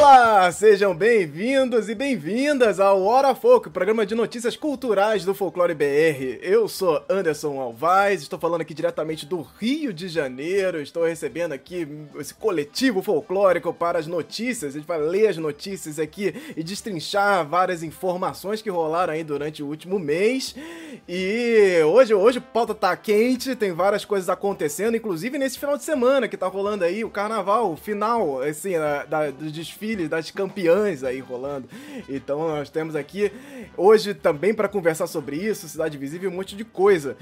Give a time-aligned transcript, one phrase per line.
[0.00, 6.38] Olá, sejam bem-vindos e bem-vindas ao Hora Folk, programa de notícias culturais do Folclore BR.
[6.40, 11.86] Eu sou Anderson Alvaz, estou falando aqui diretamente do Rio de Janeiro, estou recebendo aqui
[12.16, 14.72] esse coletivo folclórico para as notícias.
[14.72, 19.64] A gente vai ler as notícias aqui e destrinchar várias informações que rolaram aí durante
[19.64, 20.54] o último mês.
[21.08, 25.82] E hoje, hoje a pauta tá quente, tem várias coisas acontecendo, inclusive nesse final de
[25.82, 30.08] semana que tá rolando aí o carnaval, o final, assim, da, da, do desfile desfiles
[30.08, 31.68] das campeãs aí rolando.
[32.08, 33.32] Então nós temos aqui
[33.76, 37.16] hoje também para conversar sobre isso, Cidade Visível e um monte de coisa.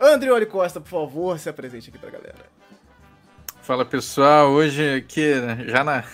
[0.00, 2.46] Andrioli Costa, por favor, se apresente aqui pra galera.
[3.62, 5.34] Fala pessoal, hoje aqui
[5.66, 6.04] já na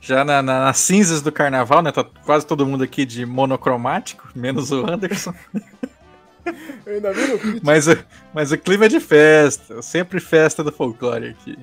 [0.00, 1.92] já na, na, nas cinzas do carnaval, né?
[1.92, 5.34] Tá quase todo mundo aqui de monocromático, menos o Anderson.
[6.86, 7.86] ainda vi no mas,
[8.32, 11.58] mas o clima é de festa, sempre festa do folclore aqui.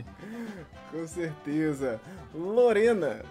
[0.92, 2.00] Com certeza.
[2.34, 3.22] Lorena.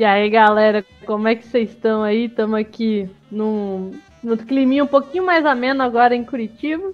[0.00, 2.24] E aí, galera, como é que vocês estão aí?
[2.24, 6.90] Estamos aqui num, num climinha um pouquinho mais ameno agora em Curitiba.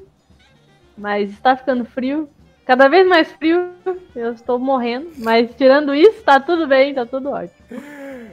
[0.99, 2.29] Mas está ficando frio.
[2.65, 3.71] Cada vez mais frio.
[4.13, 5.09] Eu estou morrendo.
[5.19, 7.55] Mas tirando isso, tá tudo bem, tá tudo ótimo.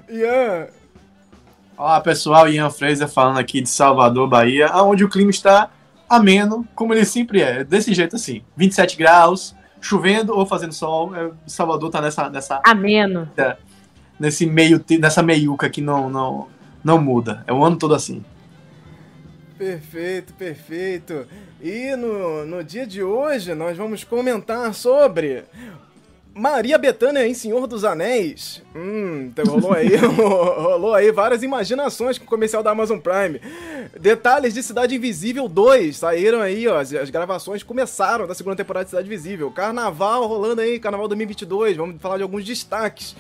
[0.10, 0.70] Ian.
[1.78, 2.50] Olá, pessoal.
[2.50, 5.70] Ian Fraser falando aqui de Salvador, Bahia, onde o clima está
[6.10, 7.64] ameno, como ele sempre é.
[7.64, 8.42] Desse jeito assim.
[8.58, 11.16] 27 graus, chovendo ou fazendo sol.
[11.16, 12.28] É, Salvador tá nessa.
[12.28, 13.30] nessa ameno.
[13.38, 13.56] É
[14.20, 16.48] nesse meio, nessa meiuca que não, não,
[16.84, 17.44] não muda.
[17.48, 18.24] É o ano todo assim.
[19.58, 21.26] Perfeito, perfeito.
[21.62, 25.44] E no, no dia de hoje nós vamos comentar sobre
[26.36, 28.64] Maria Bethânia em Senhor dos Anéis.
[28.76, 33.40] Hum, então rolou aí, rolou aí várias imaginações com o comercial da Amazon Prime.
[34.00, 36.80] Detalhes de Cidade Invisível 2 saíram aí, ó.
[36.80, 39.52] As, as, gravações começaram da segunda temporada de Cidade Invisível.
[39.52, 41.78] Carnaval rolando aí, Carnaval 2022.
[41.78, 43.16] Vamos falar de alguns destaques.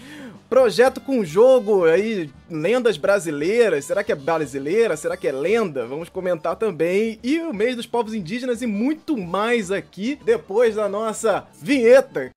[0.53, 3.85] Projeto com jogo aí, lendas brasileiras.
[3.85, 4.95] Será que é brasileira?
[4.95, 5.87] Será que é lenda?
[5.87, 7.17] Vamos comentar também.
[7.23, 12.29] E o mês dos povos indígenas e muito mais aqui depois da nossa vinheta.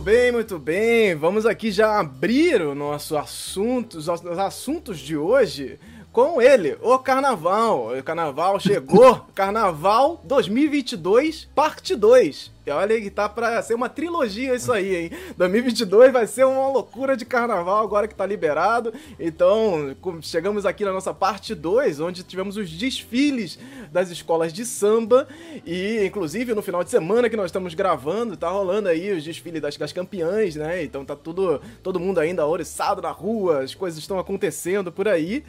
[0.00, 1.14] Muito bem, muito bem.
[1.14, 5.78] Vamos aqui já abrir o nosso assunto, os assuntos de hoje
[6.10, 7.92] com ele, o Carnaval.
[7.94, 12.50] O Carnaval chegou, Carnaval 2022, parte 2.
[12.76, 15.10] Olha que tá pra ser uma trilogia isso aí, hein?
[15.36, 18.92] 2022 vai ser uma loucura de carnaval agora que tá liberado.
[19.18, 23.58] Então, chegamos aqui na nossa parte 2, onde tivemos os desfiles
[23.92, 25.26] das escolas de samba.
[25.66, 29.60] E, inclusive, no final de semana que nós estamos gravando, tá rolando aí os desfiles
[29.60, 30.82] das, das campeãs, né?
[30.82, 35.44] Então tá tudo, todo mundo ainda oriçado na rua, as coisas estão acontecendo por aí.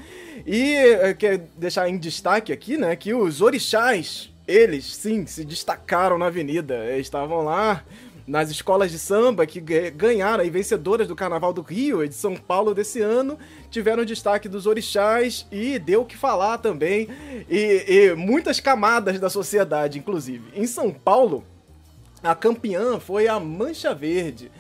[0.46, 6.17] E eh, quer deixar em destaque aqui, né, que os orixás eles, sim, se destacaram
[6.17, 6.85] na avenida.
[6.85, 7.84] Eles estavam lá
[8.28, 12.35] nas escolas de samba que ganharam e vencedoras do Carnaval do Rio e de São
[12.35, 13.38] Paulo desse ano
[13.69, 17.09] tiveram destaque dos orixás e deu o que falar também
[17.50, 20.44] e, e muitas camadas da sociedade, inclusive.
[20.53, 21.44] Em São Paulo,
[22.23, 24.51] a campeã foi a Mancha Verde.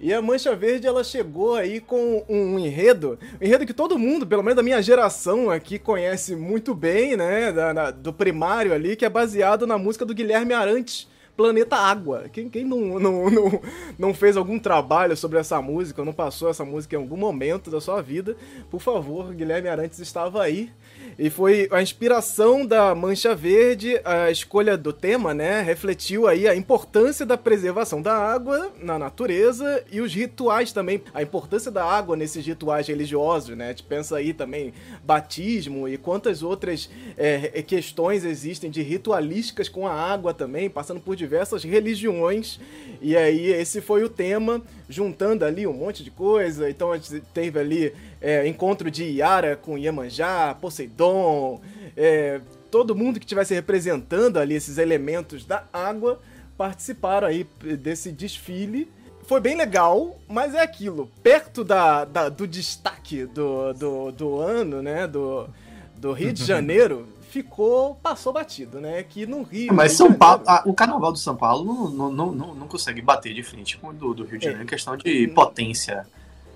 [0.00, 4.26] E a Mancha Verde ela chegou aí com um enredo, um enredo que todo mundo,
[4.26, 7.52] pelo menos da minha geração aqui, conhece muito bem, né?
[7.52, 11.08] Da, da, do primário ali, que é baseado na música do Guilherme Arantes.
[11.36, 12.24] Planeta Água.
[12.30, 13.62] Quem, quem não, não, não,
[13.98, 17.70] não fez algum trabalho sobre essa música, ou não passou essa música em algum momento
[17.70, 18.36] da sua vida,
[18.70, 20.70] por favor, Guilherme Arantes estava aí
[21.18, 25.60] e foi a inspiração da Mancha Verde, a escolha do tema, né?
[25.60, 31.22] Refletiu aí a importância da preservação da água na natureza e os rituais também, a
[31.22, 33.66] importância da água nesses rituais religiosos, né?
[33.66, 34.72] A gente pensa aí também
[35.04, 41.16] batismo e quantas outras é, questões existem de ritualísticas com a água também, passando por
[41.16, 42.58] diversas religiões.
[43.00, 46.68] E aí esse foi o tema, juntando ali um monte de coisa.
[46.68, 51.60] Então a gente teve ali é, encontro de Yara com Iemanjá, Poseidon,
[51.96, 52.40] é,
[52.70, 56.20] todo mundo que estivesse representando ali esses elementos da água
[56.56, 57.46] participaram aí
[57.78, 58.90] desse desfile.
[59.24, 64.82] Foi bem legal, mas é aquilo, perto da, da do destaque do, do, do ano,
[64.82, 65.48] né, do,
[65.96, 69.02] do Rio de Janeiro, ficou, passou batido, né?
[69.04, 69.72] Que no Rio.
[69.72, 73.32] Mas São Paulo, a, o carnaval do São Paulo não, não, não, não, consegue bater
[73.32, 76.06] de frente com o do, do Rio de Janeiro em questão de potência.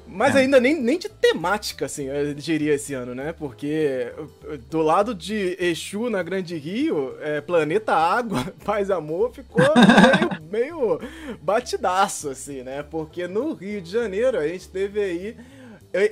[0.07, 0.41] Mas é.
[0.41, 3.33] ainda nem, nem de temática, assim, eu diria esse ano, né?
[3.33, 4.13] Porque
[4.71, 9.65] do lado de Exu na Grande Rio, é, Planeta Água, Paz Amor, ficou
[10.51, 10.69] meio,
[10.99, 11.01] meio
[11.43, 12.83] batidaço, assim, né?
[12.83, 15.37] Porque no Rio de Janeiro a gente teve aí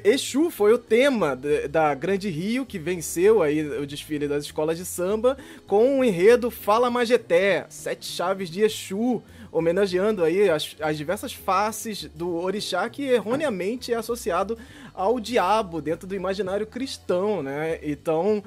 [0.04, 1.36] Exu foi o tema
[1.68, 5.36] da Grande Rio, que venceu aí o desfile das escolas de samba,
[5.66, 9.20] com o enredo Fala Majeté, Sete Chaves de Exu,
[9.52, 14.58] homenageando aí as, as diversas faces do orixá que erroneamente é associado
[14.94, 17.78] ao diabo dentro do imaginário cristão, né?
[17.82, 18.42] Então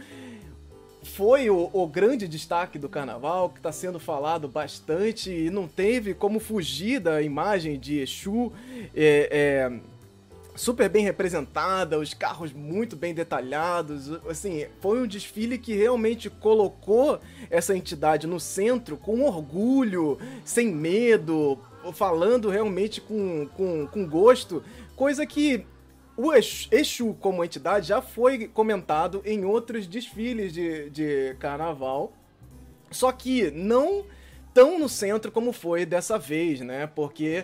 [1.04, 6.16] foi o, o, grande destaque do carnaval, que está sendo falado bastante e não teve
[6.16, 8.52] como fugir da imagem de Exu.
[8.94, 9.80] É, é,
[10.56, 14.12] super bem representada, os carros muito bem detalhados.
[14.28, 17.20] Assim, foi um desfile que realmente colocou
[17.50, 21.60] essa entidade no centro com orgulho, sem medo,
[21.94, 24.64] falando realmente com, com, com gosto,
[24.96, 25.66] coisa que
[26.18, 32.14] o Exu, como entidade, já foi comentado em outros desfiles de, de carnaval,
[32.90, 34.06] só que não
[34.54, 36.88] tão no centro como foi dessa vez, né?
[36.88, 37.44] Porque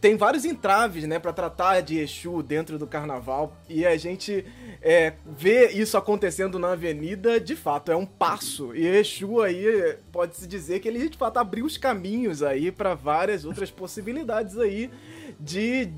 [0.00, 4.44] tem vários entraves, né, para tratar de Exu dentro do carnaval e a gente
[4.80, 8.74] é, vê isso acontecendo na avenida, de fato, é um passo.
[8.74, 13.44] E Exu aí pode-se dizer que ele de fato abriu os caminhos aí para várias
[13.44, 14.90] outras possibilidades aí
[15.38, 15.90] de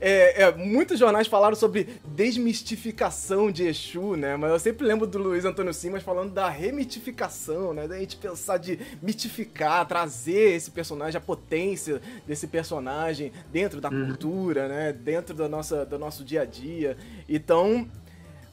[0.00, 4.36] é, é, muitos jornais falaram sobre desmistificação de Exu, né?
[4.36, 7.88] Mas eu sempre lembro do Luiz Antônio Simas falando da remitificação, né?
[7.88, 14.06] Da gente pensar de mitificar, trazer esse personagem, a potência desse personagem dentro da uhum.
[14.06, 14.92] cultura, né?
[14.92, 16.96] Dentro da nossa, do nosso dia a dia.
[17.28, 17.88] Então,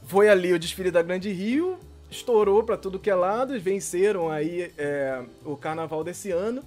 [0.04, 1.78] foi ali o desfile da Grande Rio,
[2.10, 6.64] estourou para tudo que é lado, venceram aí é, o carnaval desse ano.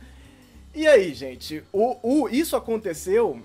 [0.73, 3.43] E aí, gente, o, o, isso aconteceu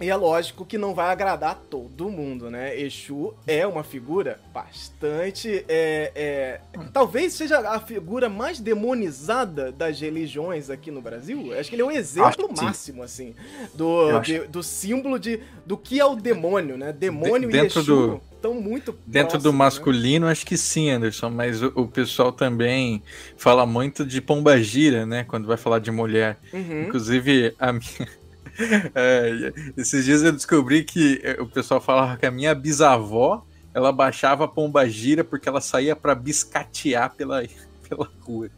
[0.00, 2.78] e é lógico que não vai agradar todo mundo, né?
[2.78, 5.64] Exu é uma figura bastante.
[5.68, 6.60] É, é,
[6.92, 11.52] talvez seja a figura mais demonizada das religiões aqui no Brasil.
[11.58, 13.34] Acho que ele é um exemplo máximo, assim,
[13.74, 16.92] do, de, do símbolo de, do que é o demônio, né?
[16.92, 17.82] Demônio de, e Exu.
[17.82, 18.28] Do...
[18.38, 19.58] Estão muito Dentro próximos, do né?
[19.58, 20.32] masculino, né?
[20.32, 23.02] acho que sim, Anderson, mas o, o, pessoal também
[23.36, 25.24] fala muito de pombagira, né?
[25.24, 26.38] Quando vai falar de mulher.
[26.52, 26.84] Uhum.
[26.84, 28.08] Inclusive, a minha,
[28.94, 33.92] é, esses dias eu descobri que é, o pessoal falava que a minha bisavó ela
[33.92, 37.42] baixava a pomba gira porque ela saía para biscatear pela,
[37.88, 38.50] pela rua.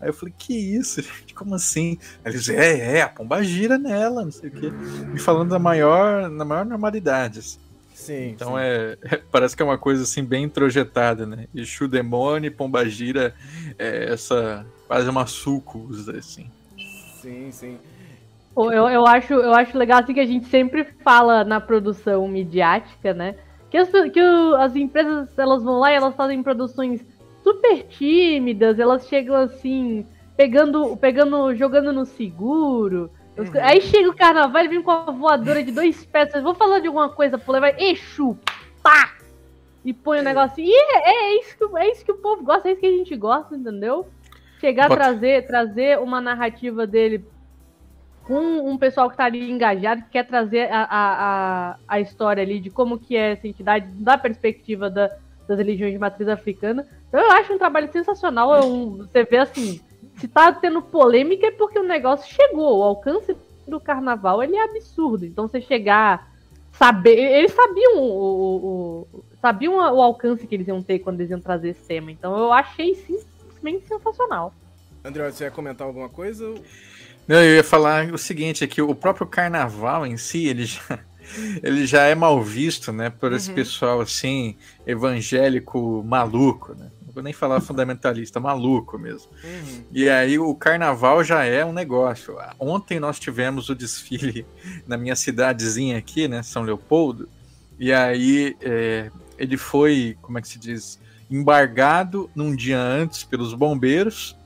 [0.00, 1.34] Aí eu falei, que isso, gente?
[1.34, 1.98] Como assim?
[2.24, 4.70] Aí eles, é, é, a pomba gira nela, não sei o quê.
[4.70, 7.40] Me falando da maior, na maior normalidade.
[7.40, 7.58] Assim.
[7.94, 8.28] Sim.
[8.30, 8.58] Então sim.
[8.58, 11.46] É, é, Parece que é uma coisa assim bem introjetada, né?
[11.54, 13.34] Exu demônio, pomba gira,
[13.78, 14.66] é essa.
[14.86, 16.50] quase uma sucos, assim.
[17.20, 17.78] Sim, sim.
[18.56, 23.12] Eu, eu, acho, eu acho legal assim que a gente sempre fala na produção midiática,
[23.12, 23.34] né?
[23.68, 27.04] Que, as, que o, as empresas elas vão lá e elas fazem produções
[27.42, 30.06] super tímidas, elas chegam assim,
[30.36, 33.10] pegando, pegando jogando no seguro.
[33.36, 33.44] Uhum.
[33.60, 36.32] Aí chega o carnaval e vem com a voadora de dois pés.
[36.42, 38.38] Vou falar de alguma coisa, pô, vai, Exu,
[38.82, 39.12] pá!
[39.84, 40.28] E põe o um é.
[40.28, 40.64] negócio.
[40.64, 42.90] E é, é, isso que, é isso que o povo gosta, é isso que a
[42.90, 44.08] gente gosta, entendeu?
[44.58, 47.22] Chegar a trazer, trazer uma narrativa dele
[48.26, 52.58] com um pessoal que está ali engajado, que quer trazer a, a, a, história ali
[52.58, 56.84] de como que é essa entidade, da perspectiva da, das religiões de matriz africana.
[57.08, 58.66] Então eu acho um trabalho sensacional.
[58.66, 59.80] Um, você vê assim,
[60.16, 62.80] se tá tendo polêmica é porque o negócio chegou.
[62.80, 65.24] O alcance do carnaval ele é absurdo.
[65.24, 66.28] Então você chegar,
[66.72, 67.16] saber.
[67.16, 71.40] Eles sabiam o, o, o sabiam o alcance que eles iam ter quando eles iam
[71.40, 72.10] trazer esse tema.
[72.10, 74.52] Então eu achei simplesmente sensacional.
[75.04, 76.52] André, você ia comentar alguma coisa?
[77.26, 80.98] Não, eu ia falar o seguinte, é que o próprio carnaval em si, ele já,
[81.62, 83.54] ele já é mal visto, né, por esse uhum.
[83.54, 84.56] pessoal, assim,
[84.86, 86.90] evangélico maluco, né?
[87.04, 89.28] Não vou nem falar fundamentalista, maluco mesmo.
[89.42, 89.82] Uhum.
[89.92, 92.36] E aí o carnaval já é um negócio.
[92.60, 94.46] Ontem nós tivemos o desfile
[94.86, 97.28] na minha cidadezinha aqui, né, São Leopoldo,
[97.78, 100.98] e aí é, ele foi, como é que se diz,
[101.30, 104.36] embargado num dia antes pelos bombeiros,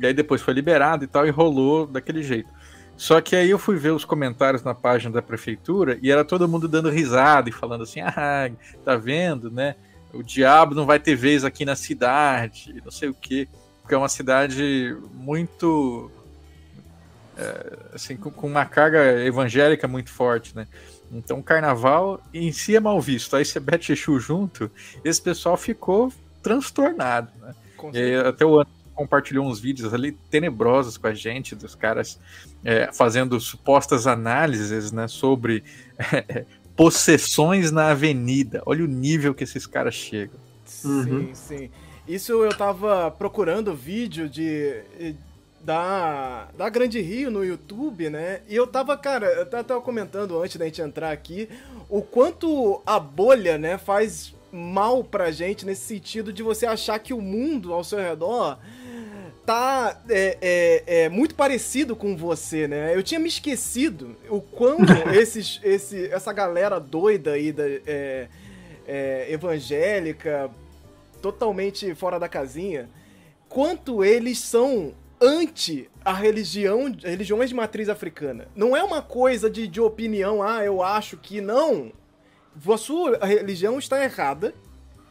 [0.00, 2.50] e aí depois foi liberado e tal, e rolou daquele jeito.
[2.96, 6.48] Só que aí eu fui ver os comentários na página da prefeitura e era todo
[6.48, 8.50] mundo dando risada e falando assim: ah,
[8.84, 9.74] tá vendo, né?
[10.12, 13.48] O diabo não vai ter vez aqui na cidade, não sei o quê.
[13.80, 16.10] Porque é uma cidade muito.
[17.38, 20.66] É, assim, com, com, uma carga evangélica muito forte, né?
[21.10, 23.34] Então o carnaval em si é mal visto.
[23.34, 24.70] Aí você bete Exu junto,
[25.02, 27.54] esse pessoal ficou transtornado, né?
[27.94, 28.68] E até o ano
[29.00, 32.20] compartilhou uns vídeos ali tenebrosos com a gente, dos caras
[32.62, 35.64] é, fazendo supostas análises né, sobre
[36.12, 36.44] é,
[36.76, 38.62] possessões na avenida.
[38.66, 40.38] Olha o nível que esses caras chegam.
[40.66, 41.30] Sim, uhum.
[41.32, 41.70] sim.
[42.06, 44.82] Isso eu tava procurando vídeo de
[45.62, 48.42] da, da Grande Rio no YouTube, né?
[48.46, 51.48] E eu tava, cara, eu tava comentando antes da gente entrar aqui
[51.88, 57.14] o quanto a bolha, né, faz mal pra gente nesse sentido de você achar que
[57.14, 58.58] o mundo ao seu redor
[59.50, 62.94] tá é, é, é, muito parecido com você, né?
[62.94, 68.28] Eu tinha me esquecido o quanto esses, esse, essa galera doida aí da, é,
[68.86, 70.48] é, evangélica,
[71.20, 72.88] totalmente fora da casinha,
[73.48, 78.46] quanto eles são anti a religião, religiões de matriz africana.
[78.54, 81.90] Não é uma coisa de, de opinião, ah, eu acho que não.
[82.72, 84.54] A sua religião está errada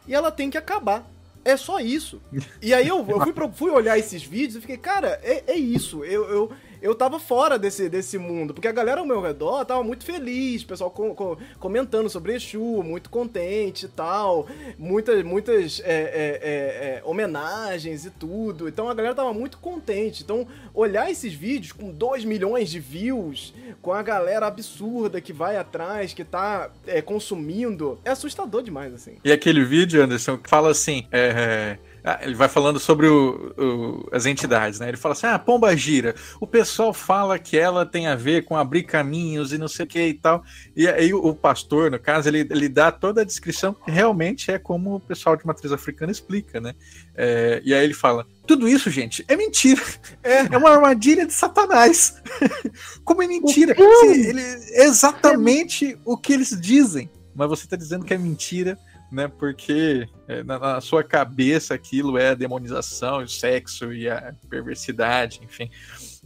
[0.08, 1.06] e ela tem que acabar.
[1.44, 2.20] É só isso.
[2.60, 6.04] E aí eu, eu fui, fui olhar esses vídeos e fiquei, cara, é, é isso.
[6.04, 9.82] Eu, eu, eu tava fora desse, desse mundo, porque a galera ao meu redor tava
[9.82, 14.46] muito feliz, pessoal com, com, comentando sobre Exu, muito contente e tal,
[14.78, 18.68] muitas, muitas é, é, é, é homenagens e tudo.
[18.68, 20.22] Então a galera tava muito contente.
[20.22, 25.56] Então, olhar esses vídeos com 2 milhões de views, com a galera absurda que vai
[25.56, 29.16] atrás, que tá é, consumindo, é assustador demais, assim.
[29.24, 34.08] E aquele vídeo, Anderson, que fala assim, é ah, ele vai falando sobre o, o,
[34.12, 34.88] as entidades, né?
[34.88, 36.14] Ele fala assim: ah, pomba gira.
[36.40, 39.88] O pessoal fala que ela tem a ver com abrir caminhos e não sei o
[39.88, 40.42] que e tal.
[40.74, 44.58] E aí o, pastor, no caso, ele, ele dá toda a descrição que realmente é
[44.58, 46.74] como o pessoal de matriz africana explica, né?
[47.14, 49.82] É, e aí ele fala: tudo isso, gente, é mentira.
[50.22, 52.22] É, é uma armadilha de Satanás.
[53.04, 53.74] como é mentira?
[53.78, 54.42] Ele,
[54.74, 57.10] exatamente o que eles dizem.
[57.34, 58.78] Mas você está dizendo que é mentira
[59.10, 59.28] né?
[59.28, 60.08] Porque
[60.44, 65.70] na, na, sua cabeça aquilo é a demonização, o sexo e a perversidade, enfim.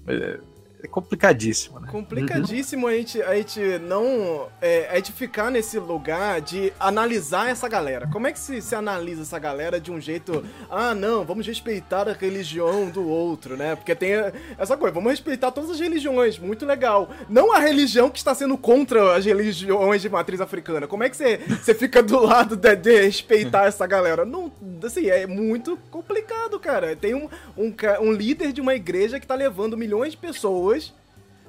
[0.06, 0.40] É,
[0.84, 1.88] é complicadíssimo, né?
[1.90, 4.48] Complicadíssimo a, gente, a gente não.
[4.60, 8.06] É, a gente ficar nesse lugar de analisar essa galera.
[8.08, 10.44] Como é que se, se analisa essa galera de um jeito.
[10.70, 13.74] Ah, não, vamos respeitar a religião do outro, né?
[13.74, 14.12] Porque tem
[14.58, 17.08] essa coisa, vamos respeitar todas as religiões, muito legal.
[17.28, 20.86] Não a religião que está sendo contra as religiões de matriz africana.
[20.86, 24.24] Como é que você, você fica do lado de, de respeitar essa galera?
[24.24, 26.94] Não, assim, é muito complicado, cara.
[26.94, 30.73] Tem um, um, um líder de uma igreja que está levando milhões de pessoas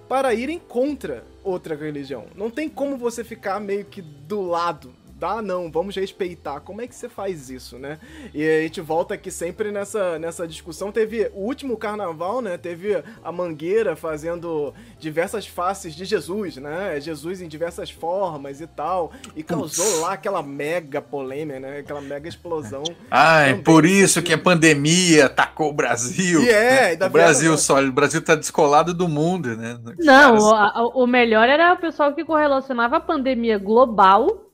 [0.08, 2.26] para irem contra outra religião.
[2.36, 6.60] Não tem como você ficar meio que do lado ah, não, vamos respeitar.
[6.60, 7.98] Como é que você faz isso, né?
[8.34, 10.92] E a gente volta aqui sempre nessa, nessa discussão.
[10.92, 12.58] Teve o último carnaval, né?
[12.58, 17.00] Teve a Mangueira fazendo diversas faces de Jesus, né?
[17.00, 19.12] Jesus em diversas formas e tal.
[19.36, 20.02] E causou Ups.
[20.02, 21.80] lá aquela mega polêmica, né?
[21.80, 22.84] Aquela mega explosão.
[23.10, 26.44] Ai, por isso que a pandemia atacou o Brasil.
[26.44, 29.78] E é, o Brasil só, o Brasil tá descolado do mundo, né?
[30.00, 34.45] Não, o, o melhor era o pessoal que correlacionava a pandemia global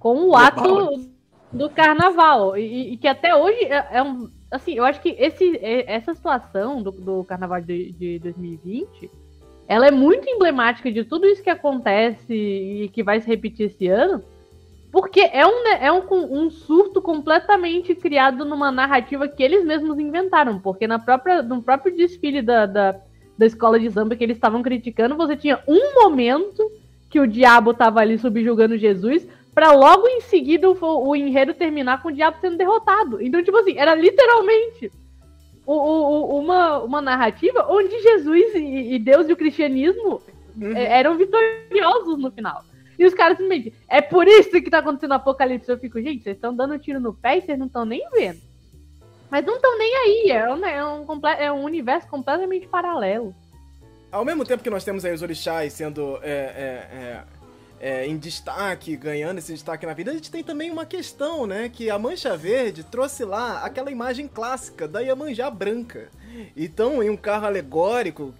[0.00, 0.98] com o ato
[1.52, 2.56] do carnaval.
[2.56, 4.28] E, e, que até hoje é, é, um.
[4.50, 9.08] Assim, eu acho que esse, essa situação do, do carnaval de, de 2020
[9.70, 13.86] ela é muito emblemática de tudo isso que acontece e que vai se repetir esse
[13.86, 14.20] ano.
[14.90, 20.58] Porque é um, é um, um surto completamente criado numa narrativa que eles mesmos inventaram.
[20.58, 23.00] Porque na própria, no próprio desfile da, da,
[23.38, 26.68] da escola de samba que eles estavam criticando, você tinha um momento
[27.08, 32.02] que o diabo estava ali subjugando Jesus, para logo em seguida o, o, enredo terminar
[32.02, 33.20] com o diabo sendo derrotado.
[33.20, 34.90] Então, tipo assim, era literalmente
[35.66, 40.22] o, o, uma, uma narrativa onde Jesus e, e Deus e o cristianismo
[40.56, 40.76] uhum.
[40.76, 42.64] É, eram vitoriosos no final.
[42.98, 45.70] E os caras simplesmente, é por isso que tá acontecendo o apocalipse.
[45.70, 48.40] Eu fico, gente, vocês estão dando tiro no pé e vocês não estão nem vendo.
[49.30, 53.34] Mas não estão nem aí, é um, é, um, é um universo completamente paralelo.
[54.10, 57.24] Ao mesmo tempo que nós temos aí os orixás sendo é, é,
[57.80, 61.68] é em destaque, ganhando esse destaque na vida, a gente tem também uma questão, né?
[61.68, 66.10] Que a Mancha Verde trouxe lá aquela imagem clássica da Iemanjá branca.
[66.56, 68.34] Então, em um carro alegórico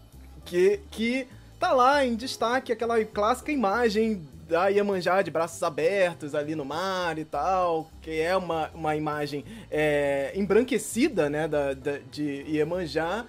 [0.45, 1.27] que, que
[1.59, 7.17] tá lá em destaque aquela clássica imagem da Iemanjá de braços abertos ali no mar
[7.19, 13.25] e tal, que é uma, uma imagem é, embranquecida, né, da, da, de Iemanjá,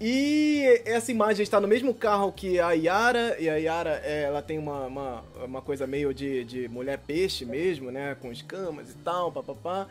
[0.00, 4.58] e essa imagem está no mesmo carro que a Yara, e a Yara ela tem
[4.58, 8.16] uma, uma, uma coisa meio de, de mulher peixe mesmo, né?
[8.20, 9.86] Com escamas e tal, papapá.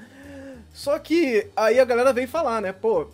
[0.74, 2.74] Só que aí a galera vem falar, né?
[2.74, 3.08] Pô,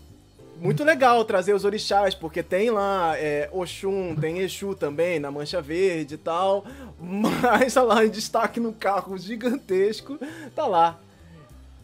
[0.60, 5.62] muito legal trazer os orixás, porque tem lá é, Oxum, tem Exu também na Mancha
[5.62, 6.66] Verde e tal,
[7.00, 10.20] mas tá lá em destaque no carro gigantesco,
[10.56, 11.00] tá lá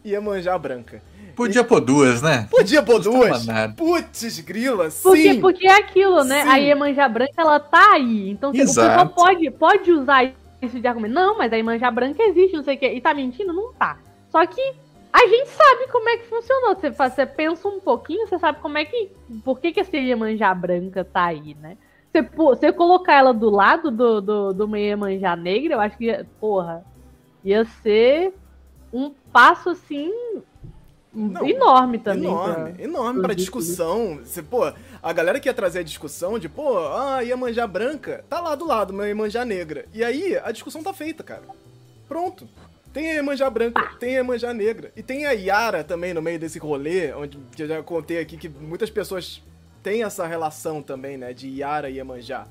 [0.05, 1.01] Iemanjá branca.
[1.35, 2.47] Podia pôr duas, né?
[2.49, 3.45] Podia pôr duas.
[3.75, 5.01] Putz, grila, sim.
[5.01, 6.43] Porque, porque é aquilo, né?
[6.43, 6.49] Sim.
[6.49, 8.29] A Iemanjá branca, ela tá aí.
[8.29, 8.61] Então Exato.
[8.61, 10.31] o pessoal pode, pode usar
[10.61, 11.13] isso de argumento.
[11.13, 12.93] Não, mas a Iemanjá branca existe, não sei o quê.
[12.93, 13.51] E tá mentindo?
[13.51, 13.97] Não tá.
[14.29, 14.61] Só que
[15.11, 16.75] a gente sabe como é que funcionou.
[16.75, 19.11] Você, você pensa um pouquinho, você sabe como é que.
[19.43, 21.77] Por que, que essa Iemanjá branca tá aí, né?
[22.11, 26.25] Você, você colocar ela do lado do, do, do uma Iemanjá negra, eu acho que,
[26.39, 26.85] porra,
[27.43, 28.33] ia ser
[28.93, 30.11] um passo assim.
[31.13, 32.23] Não, enorme também.
[32.23, 34.17] Enorme, pra, enorme pra discussão.
[34.23, 34.71] Você, pô,
[35.01, 38.65] a galera que ia trazer a discussão de, pô, ah, Iemanjá branca, tá lá do
[38.65, 39.85] lado, uma Iemanjá negra.
[39.93, 41.43] E aí, a discussão tá feita, cara.
[42.07, 42.47] Pronto.
[42.91, 43.97] Tem a Iemanjá branca, ah.
[43.99, 44.91] tem a Iemanjá negra.
[44.95, 48.49] E tem a Yara também no meio desse rolê, onde eu já contei aqui que
[48.49, 49.41] muitas pessoas
[49.83, 52.47] têm essa relação também, né, de Yara e Iemanjá.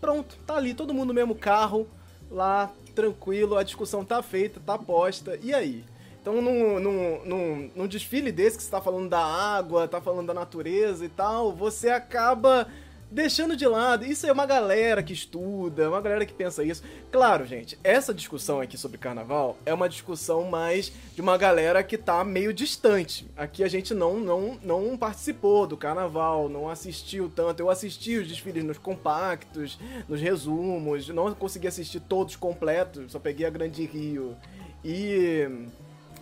[0.00, 1.86] Pronto, tá ali, todo mundo no mesmo carro,
[2.30, 5.84] lá, tranquilo, a discussão tá feita, tá posta, e aí?
[6.20, 10.26] Então, num, num, num, num desfile desse que você tá falando da água, tá falando
[10.26, 12.66] da natureza e tal, você acaba
[13.10, 14.04] deixando de lado.
[14.04, 16.82] Isso é uma galera que estuda, uma galera que pensa isso.
[17.10, 21.96] Claro, gente, essa discussão aqui sobre carnaval é uma discussão mais de uma galera que
[21.96, 23.26] tá meio distante.
[23.36, 27.60] Aqui a gente não não não participou do carnaval, não assistiu tanto.
[27.60, 33.46] Eu assisti os desfiles nos compactos, nos resumos, não consegui assistir todos completos, só peguei
[33.46, 34.36] a Grande Rio
[34.84, 35.48] e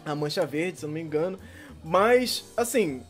[0.04, 1.38] a Mancha Verde, se eu não me engano.
[1.82, 3.02] Mas, assim,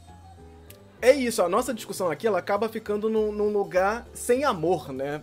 [1.00, 5.22] é isso, a nossa discussão aqui ela acaba ficando num, num lugar sem amor, né?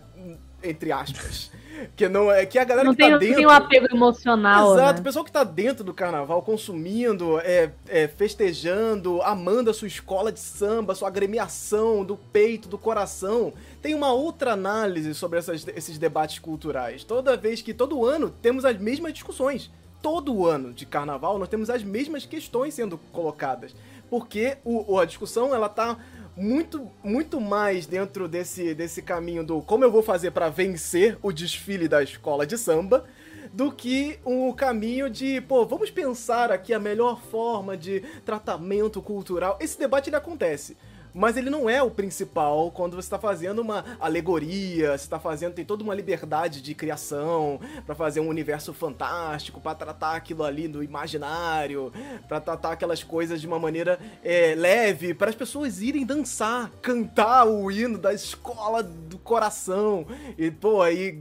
[0.61, 1.51] Entre aspas.
[1.95, 3.35] que não é que a galera não que tá tem, tá dentro.
[3.35, 4.73] Tem um apego emocional.
[4.73, 4.99] Exato, né?
[4.99, 10.31] o pessoal que tá dentro do carnaval, consumindo, é, é, festejando, amando a sua escola
[10.31, 15.97] de samba, sua agremiação do peito, do coração, tem uma outra análise sobre essas, esses
[15.97, 17.03] debates culturais.
[17.03, 19.71] Toda vez que, todo ano, temos as mesmas discussões.
[20.01, 23.73] Todo ano de carnaval, nós temos as mesmas questões sendo colocadas
[24.09, 25.97] porque o, a discussão ela tá
[26.35, 31.31] muito, muito mais dentro desse, desse caminho do como eu vou fazer para vencer o
[31.31, 33.05] desfile da escola de samba
[33.53, 39.59] do que o caminho de, pô, vamos pensar aqui a melhor forma de tratamento cultural.
[39.61, 40.75] Esse debate ele acontece
[41.13, 45.53] mas ele não é o principal quando você está fazendo uma alegoria, você está fazendo,
[45.53, 50.67] tem toda uma liberdade de criação para fazer um universo fantástico, para tratar aquilo ali
[50.67, 51.91] do imaginário,
[52.27, 57.45] para tratar aquelas coisas de uma maneira é, leve, para as pessoas irem dançar, cantar
[57.45, 60.05] o hino da escola do coração
[60.37, 61.11] e, pô, aí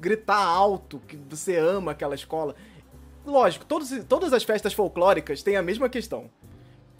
[0.00, 2.54] gritar alto que você ama aquela escola.
[3.24, 6.28] Lógico, todos, todas as festas folclóricas têm a mesma questão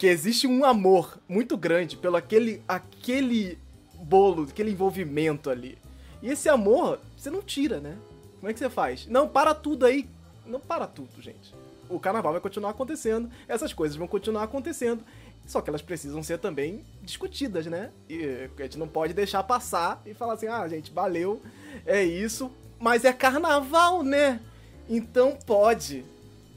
[0.03, 3.57] que existe um amor muito grande pelo aquele, aquele
[4.01, 5.77] bolo, aquele envolvimento ali.
[6.21, 7.97] E esse amor, você não tira, né?
[8.37, 9.07] Como é que você faz?
[9.07, 10.09] Não, para tudo aí.
[10.45, 11.55] Não para tudo, gente.
[11.87, 15.01] O carnaval vai continuar acontecendo, essas coisas vão continuar acontecendo,
[15.47, 17.89] só que elas precisam ser também discutidas, né?
[18.09, 21.41] E a gente não pode deixar passar e falar assim: ah, gente, valeu,
[21.85, 24.41] é isso, mas é carnaval, né?
[24.89, 26.03] Então pode.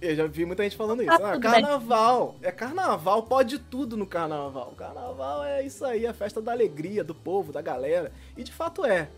[0.01, 1.13] Eu já vi muita gente falando isso.
[1.13, 2.37] Ah, carnaval.
[2.43, 4.75] É carnaval, pode tudo no carnaval.
[4.77, 8.13] Carnaval é isso aí, a festa da alegria do povo, da galera.
[8.37, 9.09] E de fato é.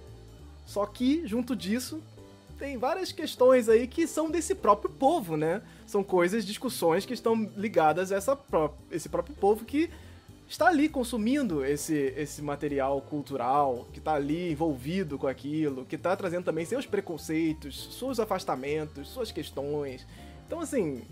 [0.65, 2.01] Só que, junto disso,
[2.59, 5.63] tem várias questões aí que são desse próprio povo, né?
[5.87, 9.91] São coisas, discussões que estão ligadas a essa pró esse próprio povo que
[10.49, 16.17] está ali consumindo esse, esse material cultural, que está ali envolvido com aquilo, que está
[16.17, 20.07] trazendo também seus preconceitos, seus afastamentos, suas questões.
[20.49, 21.03] Então, assim,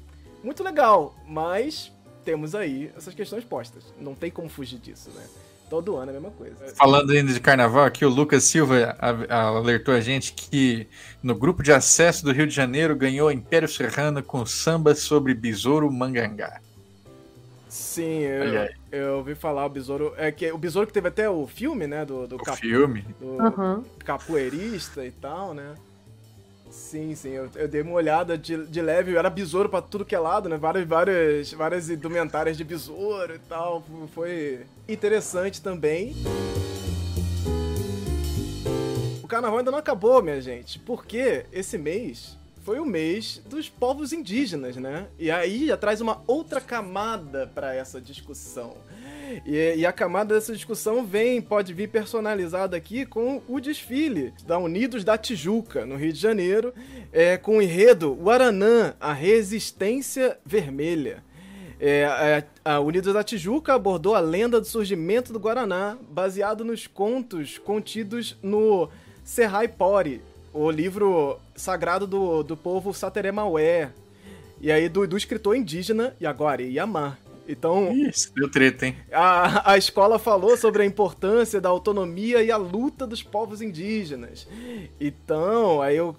[0.42, 1.92] muito legal, mas
[2.24, 3.84] temos aí essas questões postas.
[4.00, 5.22] Não tem como fugir disso, né?
[5.68, 6.56] Todo ano é a mesma coisa.
[6.74, 8.96] Falando ainda de carnaval, aqui o Lucas Silva
[9.28, 10.88] alertou a gente que
[11.22, 15.90] no grupo de acesso do Rio de Janeiro ganhou Império Serrano com samba sobre Besouro
[15.92, 16.60] Mangangá.
[17.68, 20.14] Sim, eu, eu ouvi falar o Besouro.
[20.16, 22.06] É que o Besouro que teve até o filme, né?
[22.06, 23.04] Do, do o capo, filme.
[23.20, 23.84] Do uhum.
[23.98, 25.74] capoeirista e tal, né?
[26.76, 30.14] Sim, sim, eu, eu, dei uma olhada de, de leve, era besouro pra tudo que
[30.14, 30.58] é lado, né?
[30.58, 33.82] Várias, várias, várias indumentárias de besouro e tal.
[34.14, 36.14] Foi interessante também.
[39.22, 44.12] O carnaval ainda não acabou, minha gente, porque esse mês foi o mês dos povos
[44.12, 45.06] indígenas, né?
[45.18, 48.76] E aí já traz uma outra camada para essa discussão.
[49.44, 54.58] E, e, a camada dessa discussão vem, pode vir personalizada aqui com o desfile da
[54.58, 56.72] Unidos da Tijuca, no Rio de Janeiro,
[57.12, 61.22] é, com o enredo Guaranã, a Resistência Vermelha.
[61.78, 66.86] É, a, a Unidos da Tijuca abordou a lenda do surgimento do Guaraná, baseado nos
[66.86, 68.88] contos contidos no
[69.22, 70.22] Serrai Pori,
[70.54, 73.90] o livro sagrado do, do povo Sateré Maué,
[74.58, 77.18] e aí do, do escritor indígena Yaguari Yamar.
[77.48, 77.92] Então.
[77.92, 78.96] Isso, deu treta, hein?
[79.12, 84.48] A, a escola falou sobre a importância da autonomia e a luta dos povos indígenas.
[85.00, 86.14] Então, aí o,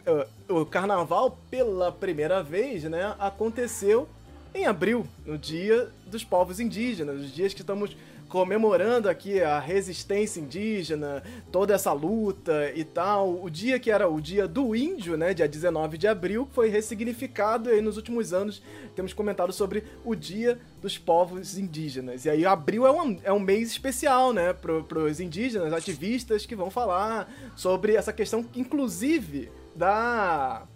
[0.48, 4.08] o, carnaval, pela primeira vez, né, aconteceu
[4.54, 7.96] em abril, no Dia dos Povos Indígenas, os dias que estamos
[8.28, 13.44] comemorando aqui a resistência indígena, toda essa luta e tal.
[13.44, 17.70] O dia que era o dia do índio, né, dia 19 de abril, foi ressignificado
[17.70, 18.62] e aí nos últimos anos
[18.96, 22.26] temos comentado sobre o dia dos povos indígenas.
[22.26, 26.56] E aí abril é um, é um mês especial, né, para os indígenas, ativistas que
[26.56, 30.68] vão falar sobre essa questão, inclusive, da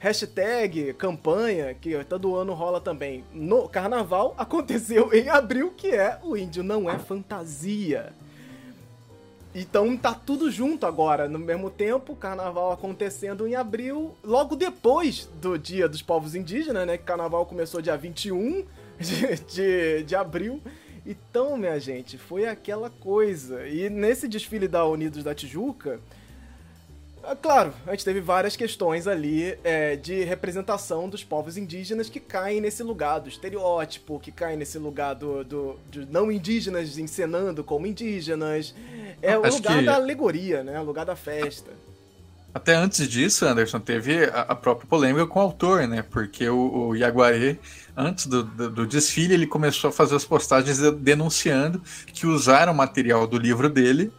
[0.00, 6.36] hashtag, campanha, que todo ano rola também no carnaval, aconteceu em abril, que é o
[6.36, 8.12] índio não é fantasia.
[9.54, 15.58] Então tá tudo junto agora, no mesmo tempo, carnaval acontecendo em abril, logo depois do
[15.58, 16.96] Dia dos Povos Indígenas, né?
[16.96, 18.64] Que carnaval começou dia 21
[18.98, 20.62] de, de, de abril.
[21.04, 23.66] Então, minha gente, foi aquela coisa.
[23.66, 25.98] E nesse desfile da Unidos da Tijuca,
[27.36, 32.60] Claro, a gente teve várias questões ali é, de representação dos povos indígenas que caem
[32.60, 35.78] nesse lugar do estereótipo, que caem nesse lugar do, do
[36.10, 38.74] não indígenas encenando como indígenas.
[39.22, 39.84] É o lugar que...
[39.84, 40.80] da alegoria, né?
[40.80, 41.70] O lugar da festa.
[42.52, 46.02] Até antes disso, Anderson, teve a, a própria polêmica com o autor, né?
[46.02, 47.58] Porque o, o Yaguaré,
[47.96, 51.80] antes do, do, do, desfile, ele começou a fazer as postagens denunciando
[52.12, 54.12] que usaram material do livro dele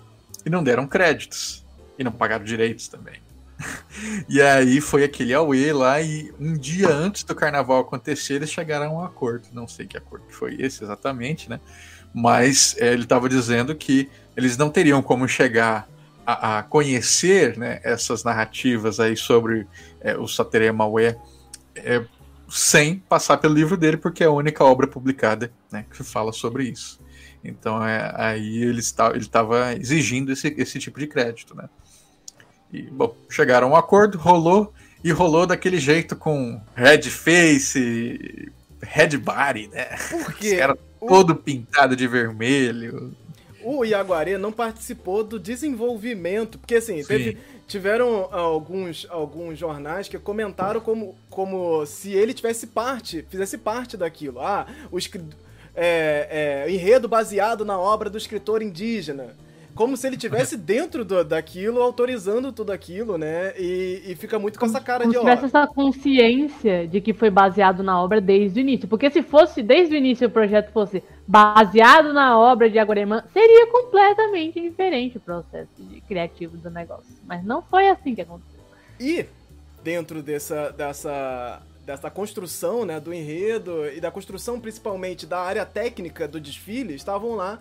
[0.46, 1.61] e não deram créditos.
[1.98, 3.22] E não pagaram direitos também.
[4.28, 8.88] e aí foi aquele Aue lá, e um dia antes do carnaval acontecer, eles chegaram
[8.88, 9.48] a um acordo.
[9.54, 11.60] Não sei que acordo foi esse exatamente, né?
[12.14, 15.88] Mas é, ele estava dizendo que eles não teriam como chegar
[16.26, 19.68] a, a conhecer né, essas narrativas aí sobre
[20.02, 21.18] é, o Satere Maué
[21.76, 22.06] é,
[22.50, 26.66] sem passar pelo livro dele, porque é a única obra publicada né, que fala sobre
[26.66, 27.00] isso.
[27.44, 31.70] Então é, aí ele estava exigindo esse, esse tipo de crédito, né?
[32.72, 39.18] E, bom, chegaram a um acordo, rolou, e rolou daquele jeito com red face, red
[39.18, 39.86] body, né?
[40.10, 40.56] Por quê?
[40.56, 41.08] Era o...
[41.08, 43.16] todo pintado de vermelho.
[43.64, 50.82] O Iaguaré não participou do desenvolvimento, porque assim, teve, tiveram alguns, alguns jornais que comentaram
[50.82, 54.40] como, como se ele tivesse parte, fizesse parte daquilo.
[54.40, 54.98] Ah, o
[55.76, 59.36] é, é, enredo baseado na obra do escritor indígena
[59.76, 63.54] como se ele tivesse dentro do, daquilo, autorizando tudo aquilo, né?
[63.58, 65.22] E, e fica muito com essa cara como de ó.
[65.22, 68.88] tivesse essa consciência de que foi baseado na obra desde o início.
[68.88, 73.68] Porque se fosse, desde o início, o projeto fosse baseado na obra de Agoremã, seria
[73.68, 77.16] completamente diferente o processo de criativo do negócio.
[77.26, 78.60] Mas não foi assim que aconteceu.
[79.00, 79.26] E
[79.84, 86.28] dentro dessa, dessa, dessa construção né, do enredo e da construção principalmente da área técnica
[86.28, 87.60] do desfile, estavam lá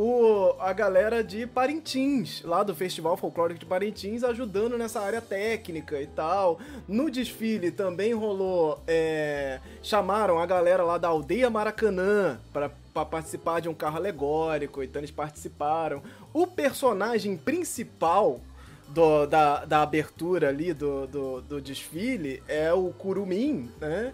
[0.00, 6.00] o, a galera de Parintins, lá do Festival Folclórico de Parintins, ajudando nessa área técnica
[6.00, 6.60] e tal.
[6.86, 8.80] No desfile também rolou.
[8.86, 12.70] É, chamaram a galera lá da aldeia Maracanã para
[13.04, 16.00] participar de um carro alegórico, então eles participaram.
[16.32, 18.40] O personagem principal
[18.86, 24.12] do, da, da abertura ali do, do, do desfile é o Curumim, né?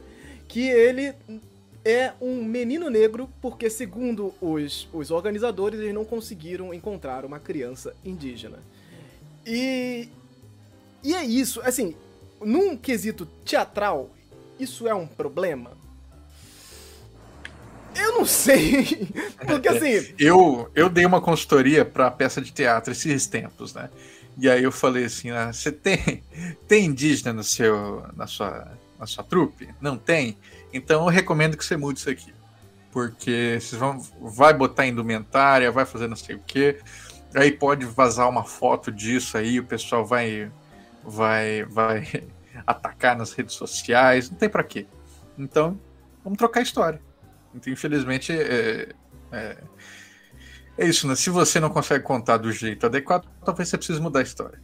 [0.48, 1.14] Que ele
[1.84, 7.94] é um menino negro porque, segundo os, os organizadores, eles não conseguiram encontrar uma criança
[8.04, 8.58] indígena.
[9.46, 10.08] E,
[11.02, 11.94] e é isso, assim,
[12.40, 14.10] num quesito teatral,
[14.58, 15.72] isso é um problema?
[17.94, 19.08] Eu não sei,
[19.46, 20.14] porque assim...
[20.18, 23.90] eu, eu dei uma consultoria para peça de teatro esses tempos, né?
[24.36, 26.22] E aí eu falei assim, ah, você tem,
[26.66, 29.68] tem indígena no seu, na, sua, na sua trupe?
[29.80, 30.36] Não tem?
[30.74, 32.34] Então eu recomendo que você mude isso aqui.
[32.90, 36.80] Porque vocês vão vai botar indumentária, vai fazer não sei o quê.
[37.34, 40.50] Aí pode vazar uma foto disso aí, o pessoal vai
[41.02, 42.26] vai vai
[42.66, 44.86] atacar nas redes sociais, não tem para quê.
[45.38, 45.78] Então,
[46.22, 47.00] vamos trocar a história.
[47.54, 48.88] Então, infelizmente, é,
[49.32, 49.56] é,
[50.78, 51.14] é, isso, né?
[51.14, 54.60] Se você não consegue contar do jeito adequado, talvez você precise mudar a história.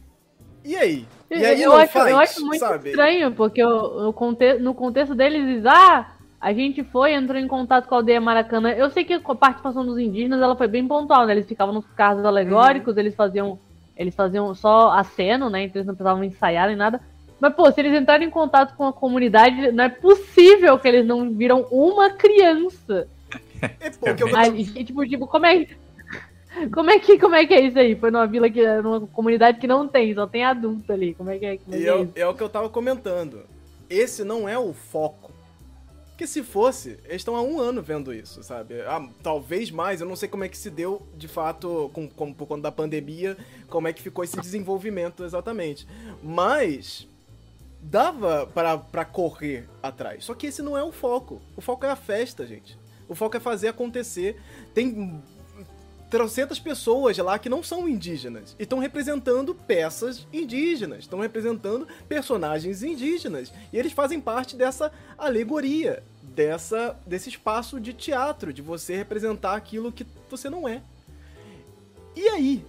[0.63, 1.07] E aí?
[1.31, 2.89] E aí eu, acho, eu acho muito sabe?
[2.89, 7.87] estranho, porque eu, conte, no contexto deles diz, ah, a gente foi, entrou em contato
[7.87, 8.71] com a aldeia Maracanã.
[8.71, 11.33] Eu sei que a participação dos indígenas ela foi bem pontual, né?
[11.33, 12.99] Eles ficavam nos carros alegóricos, uhum.
[12.99, 13.59] eles faziam.
[13.95, 15.63] Eles faziam só aceno, né?
[15.63, 16.99] Então eles não precisavam ensaiar nem nada.
[17.39, 21.05] Mas, pô, se eles entrarem em contato com a comunidade, não é possível que eles
[21.05, 23.07] não viram uma criança.
[23.79, 24.35] É, pô, que eu...
[24.35, 25.67] Aí, tipo, tipo, como é,
[26.73, 27.95] como é que como é que é isso aí?
[27.95, 31.13] Foi numa vila que numa comunidade que não tem, só tem adulto ali.
[31.13, 31.57] Como é que é?
[31.57, 33.43] Como é, que é, é, é o que eu tava comentando.
[33.89, 35.31] Esse não é o foco.
[36.09, 38.79] Porque se fosse, eles estão há um ano vendo isso, sabe?
[38.81, 42.31] Ah, talvez mais, eu não sei como é que se deu, de fato, com, com,
[42.31, 43.35] por conta da pandemia,
[43.67, 45.87] como é que ficou esse desenvolvimento exatamente.
[46.21, 47.07] Mas
[47.81, 48.47] dava
[48.91, 50.23] pra correr atrás.
[50.25, 51.41] Só que esse não é o foco.
[51.57, 52.77] O foco é a festa, gente.
[53.09, 54.39] O foco é fazer acontecer.
[54.73, 55.21] Tem
[56.11, 62.83] trocentas pessoas lá que não são indígenas e estão representando peças indígenas, estão representando personagens
[62.83, 69.55] indígenas e eles fazem parte dessa alegoria, dessa desse espaço de teatro, de você representar
[69.55, 70.81] aquilo que você não é.
[72.13, 72.65] E aí,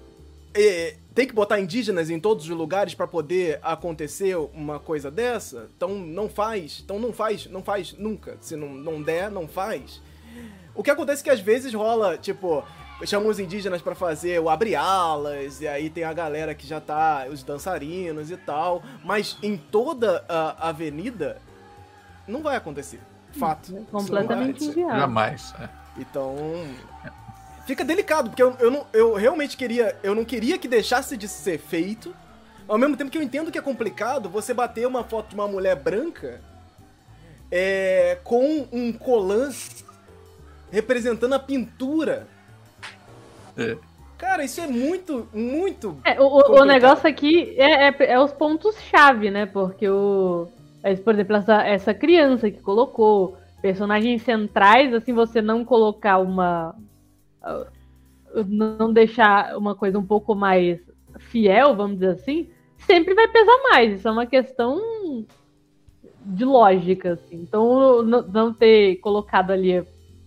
[0.54, 5.68] é, tem que botar indígenas em todos os lugares para poder acontecer uma coisa dessa?
[5.76, 8.38] Então não faz, então não faz, não faz nunca.
[8.40, 10.00] Se não, não der, não faz.
[10.76, 12.64] O que acontece é que às vezes rola, tipo,
[13.04, 16.80] chamam os indígenas para fazer o abre alas, e aí tem a galera que já
[16.80, 21.38] tá, os dançarinos e tal, mas em toda a avenida
[22.26, 23.00] não vai acontecer.
[23.38, 23.76] Fato.
[23.76, 24.96] É completamente inviável.
[24.96, 25.54] Jamais.
[25.58, 25.68] É.
[25.98, 26.36] Então,
[27.66, 31.28] fica delicado, porque eu, eu, não, eu realmente queria, eu não queria que deixasse de
[31.28, 32.14] ser feito,
[32.68, 35.48] ao mesmo tempo que eu entendo que é complicado você bater uma foto de uma
[35.48, 36.40] mulher branca
[37.50, 39.50] é, com um colan
[40.70, 42.26] representando a pintura
[43.56, 43.76] É.
[44.18, 45.96] Cara, isso é muito, muito.
[46.04, 46.26] É, o,
[46.60, 49.46] o- negócio aqui é, é, é os pontos-chave, né?
[49.46, 50.46] Porque o.
[50.82, 56.74] é, Por exemplo, essa, essa criança que colocou personagens centrais, assim, você não colocar uma.
[57.42, 57.66] ah,
[58.46, 60.80] Não deixar uma coisa um pouco mais
[61.18, 63.92] fiel, vamos dizer assim, sempre vai pesar mais.
[63.98, 64.80] Isso é uma questão
[66.24, 67.42] de lógica, assim.
[67.42, 69.84] Então, não, não ter colocado ali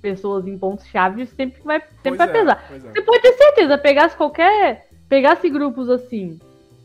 [0.09, 2.65] pessoas em pontos-chave sempre vai, sempre Pois vai é, pesar.
[2.71, 2.79] é.
[2.79, 4.87] Você pode ter certeza, pegasse qualquer.
[5.09, 6.39] Pegasse grupos assim.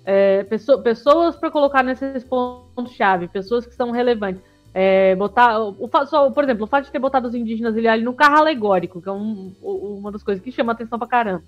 [0.05, 4.43] é, pesso- pessoas para colocar nesses pontos-chave, pessoas que são relevantes.
[4.73, 5.59] é, botar.
[5.61, 8.37] O, só, por exemplo, o fato de ter botado os indígenas ali, ali no carro
[8.37, 11.43] alegórico, que é um- uma das coisas que chama atenção pra caramba.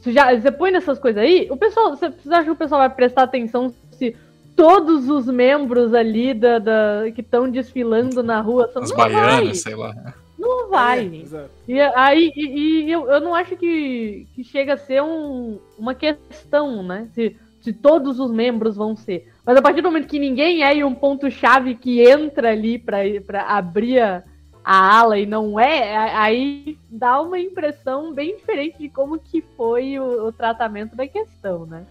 [0.00, 1.90] Você, já, você põe nessas coisas aí, o pessoal.
[1.90, 4.16] Você, você acha que o pessoal vai prestar atenção se
[4.56, 8.82] todos os membros ali da, da- que estão desfilando na rua são.
[8.82, 9.94] As não vai, baianas, sei lá.
[10.38, 11.26] Não vai.
[11.32, 11.46] É.
[11.66, 15.94] E aí, e, e eu, eu não acho que, que chega a ser um, uma
[15.94, 17.08] questão, né?
[17.12, 19.30] Se, se todos os membros vão ser.
[19.44, 23.02] Mas a partir do momento que ninguém é e um ponto-chave que entra ali pra
[23.48, 24.22] abrir a,
[24.64, 29.98] a ala e não é, aí dá uma impressão bem diferente de como que foi
[29.98, 31.84] o, o tratamento da questão, né?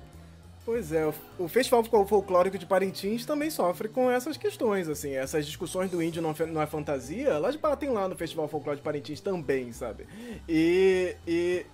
[0.68, 5.46] Pois é, o- Festival Fol- Folclórico de Parintins também sofre com essas questões, assim, essas
[5.46, 9.72] discussões do índio não é fantasia, elas batem lá no Festival Folclórico de Parintins também,
[9.72, 10.06] sabe?
[10.46, 11.66] E, e,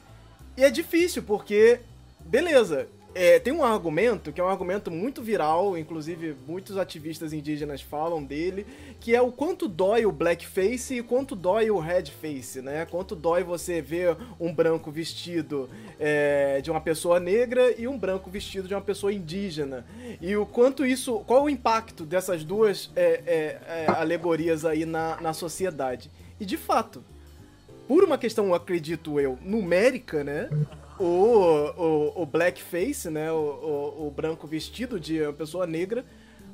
[0.55, 1.79] e é difícil, porque,
[2.19, 7.81] beleza, é, tem um argumento, que é um argumento muito viral, inclusive muitos ativistas indígenas
[7.81, 8.65] falam dele,
[8.99, 12.85] que é o quanto dói o blackface e quanto dói o redface, né?
[12.85, 18.29] Quanto dói você ver um branco vestido é, de uma pessoa negra e um branco
[18.29, 19.85] vestido de uma pessoa indígena.
[20.19, 21.19] E o quanto isso.
[21.27, 26.09] Qual o impacto dessas duas é, é, é, alegorias aí na, na sociedade?
[26.39, 27.03] E de fato,
[27.87, 30.49] por uma questão, acredito eu, numérica, né?
[31.03, 33.31] O, o, o blackface, né?
[33.31, 36.05] O, o, o branco vestido de uma pessoa negra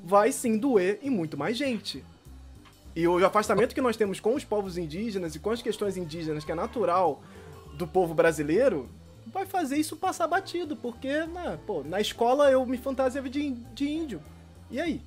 [0.04, 2.04] vai sim doer em muito mais gente.
[2.96, 6.44] E o afastamento que nós temos com os povos indígenas e com as questões indígenas,
[6.44, 7.22] que é natural
[7.76, 8.90] do povo brasileiro,
[9.28, 13.90] vai fazer isso passar batido, porque, né, pô, na escola eu me fantasiava de, de
[13.90, 14.22] índio.
[14.72, 15.02] E aí?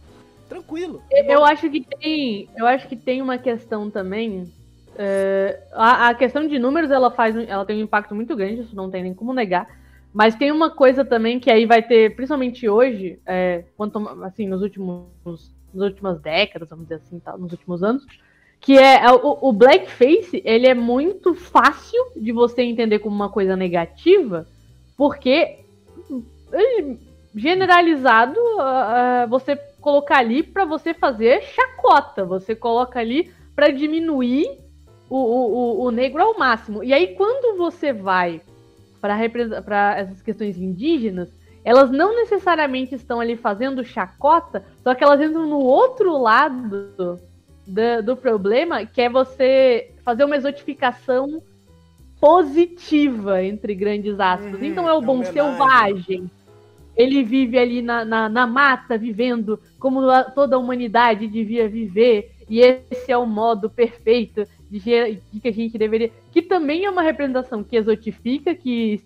[0.48, 1.02] Tranquilo.
[1.10, 4.52] Eu acho que tem, eu acho que tem uma questão também.
[4.96, 8.76] É, a, a questão de números ela faz, ela tem um impacto muito grande, isso
[8.76, 9.66] não tem nem como negar.
[10.12, 14.60] Mas tem uma coisa também que aí vai ter, principalmente hoje, é, quanto assim nos
[14.60, 15.06] últimos,
[15.72, 18.04] nas últimas décadas, vamos dizer assim, tal, nos últimos anos,
[18.60, 23.30] que é é o, o blackface, ele é muito fácil de você entender como uma
[23.30, 24.46] coisa negativa,
[24.96, 25.60] porque
[26.52, 26.98] ele-
[27.34, 32.24] generalizado, ah, você colocar ali para você fazer chacota.
[32.24, 34.61] Você coloca ali para diminuir
[35.16, 36.82] o, o, o- negro ao máximo.
[36.82, 38.40] E aí, quando você vai
[39.00, 41.28] para essas questões indígenas,
[41.64, 47.18] elas não necessariamente estão ali fazendo chacota, só que elas entram no outro lado
[47.66, 51.42] do, do problema, que é você fazer uma exotificação
[52.20, 54.60] positiva, entre grandes aspas.
[54.60, 55.32] Uhum, então é o bom homenagem.
[55.32, 56.30] selvagem.
[56.96, 60.00] Ele vive ali na, na, na mata, vivendo como
[60.34, 62.30] toda a humanidade devia viver.
[62.52, 66.12] E esse é o modo perfeito de, de que a gente deveria.
[66.30, 69.02] Que também é uma representação que exotifica, que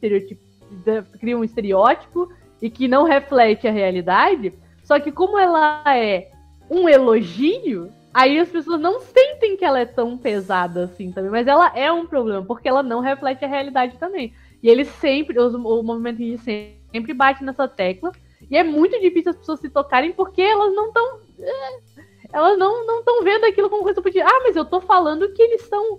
[1.21, 2.29] cria um estereótipo
[2.61, 4.53] e que não reflete a realidade.
[4.83, 6.33] Só que como ela é
[6.69, 11.31] um elogio, aí as pessoas não sentem que ela é tão pesada assim também.
[11.31, 14.35] Mas ela é um problema, porque ela não reflete a realidade também.
[14.61, 18.11] E eles sempre, o movimento indígena sempre bate nessa tecla.
[18.51, 21.79] E é muito difícil as pessoas se tocarem porque elas não estão é,
[22.37, 24.29] elas não estão vendo aquilo como coisa positiva.
[24.29, 25.99] Ah, mas eu tô falando que eles estão.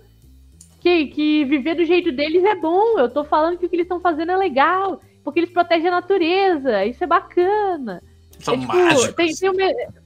[0.80, 2.96] Que, que viver do jeito deles é bom.
[2.98, 5.00] Eu tô falando que o que eles estão fazendo é legal.
[5.24, 6.84] Porque eles protegem a natureza.
[6.84, 8.00] Isso é bacana.
[8.38, 9.14] São é, tipo, mágicos.
[9.14, 9.62] Tem, tem uma,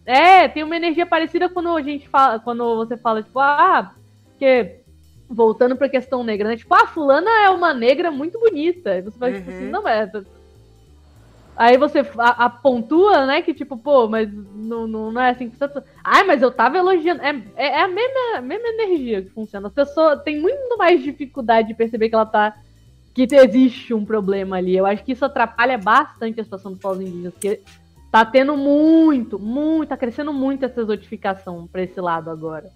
[0.06, 3.94] é, tem uma energia parecida quando a gente fala, quando você fala, tipo, ah,
[4.38, 4.80] que
[5.28, 6.56] voltando pra questão negra, né?
[6.56, 8.96] Tipo, ah, fulana é uma negra muito bonita.
[8.96, 9.70] E você vai, tipo assim, Uhum.
[9.70, 10.10] não é.
[11.56, 13.42] Aí você a, a pontua, né?
[13.42, 15.82] Que tipo, pô, mas não, não, não é assim que você.
[16.02, 17.22] Ai, mas eu tava elogiando.
[17.22, 19.68] É, é, é a mesma, mesma energia que funciona.
[19.68, 22.56] As pessoas têm muito mais dificuldade de perceber que ela tá.
[23.14, 24.74] Que existe um problema ali.
[24.74, 27.34] Eu acho que isso atrapalha bastante a situação dos povos indígenas.
[27.34, 27.60] Porque
[28.10, 32.70] tá tendo muito, muito, tá crescendo muito essa exotificação pra esse lado agora.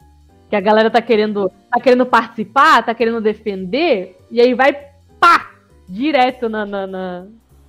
[0.50, 4.72] Que a galera tá querendo, tá querendo participar, tá querendo defender, e aí vai
[5.18, 5.50] pá!
[5.88, 7.26] Direto na, na, na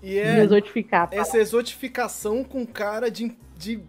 [0.07, 1.09] E é exotificar.
[1.11, 3.81] essa exotificação com cara de, de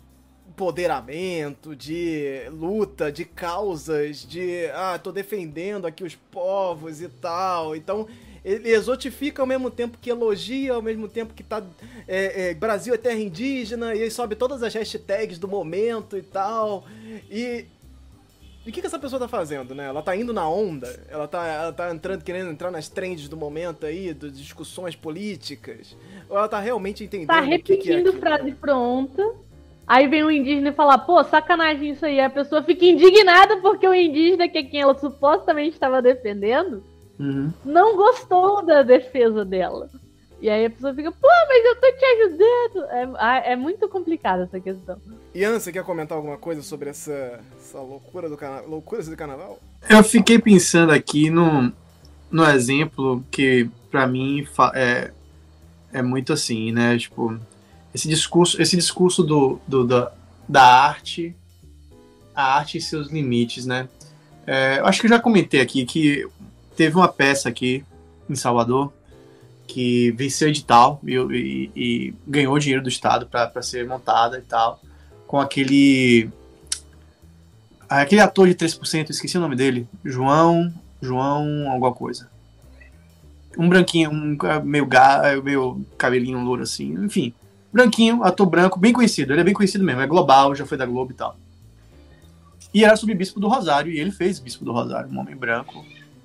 [0.48, 7.76] empoderamento, de luta, de causas, de ah, tô defendendo aqui os povos e tal.
[7.76, 8.09] Então,
[8.44, 11.62] ele exotifica ao mesmo tempo que elogia, ao mesmo tempo que tá.
[12.09, 16.22] é, é, Brasil é terra indígena, e aí sobe todas as hashtags do momento e
[16.22, 16.85] tal.
[17.31, 17.64] E.
[18.68, 19.87] E o que, que essa pessoa tá fazendo, né?
[19.87, 23.35] Ela tá indo na onda, ela tá, ela tá entrando, querendo entrar nas trends do
[23.35, 25.96] momento aí, das discussões políticas.
[26.28, 29.26] Ou ela tá realmente entendendo Tá o que, que é repetindo frase pronta.
[29.87, 32.20] Aí vem o indígena e fala, pô, sacanagem isso aí.
[32.20, 36.85] A pessoa fica indignada porque o indígena, que é quem ela supostamente estava defendendo,
[37.18, 37.50] Uhum.
[37.64, 39.88] não gostou da defesa dela.
[40.40, 42.85] E aí a pessoa fica, pô, mas eu tô te ajudando.
[42.90, 44.96] É, ah, é muito complicada essa questão.
[45.35, 49.59] Ian, você quer comentar alguma coisa sobre essa, essa loucura do cana loucuras do carnaval?
[49.90, 51.72] Eu fiquei pensando aqui no,
[52.31, 55.11] no exemplo que pra mim é,
[55.92, 56.96] é muito assim, né?
[56.96, 57.37] Tipo,
[57.92, 60.12] esse discurso, esse discurso do, do- da,
[60.48, 61.35] da arte,
[62.33, 63.88] a arte e seus limites, né?
[64.46, 66.27] É, eu acho que eu já comentei aqui que
[66.77, 67.85] teve uma peça aqui
[68.31, 68.92] em Salvador
[69.68, 74.81] que venceu edital e, e- e ganhou dinheiro do Estado para ser montada e tal,
[75.26, 76.28] com aquele
[77.88, 79.88] Aquele ator de 3%, eu esqueci o nome dele.
[80.04, 80.70] João.
[81.00, 81.70] João.
[81.70, 82.28] alguma coisa.
[83.57, 86.92] Um branquinho, um meio, ga, meio cabelinho louro assim.
[87.02, 87.33] Enfim.
[87.72, 89.33] Branquinho, ator branco, bem conhecido.
[89.33, 90.02] Ele é bem conhecido mesmo.
[90.02, 91.37] É global, já foi da Globo e tal.
[92.74, 93.90] E era sobre Bispo do Rosário.
[93.90, 95.11] E ele fez Bispo do Rosário.
[95.11, 95.83] Um homem branco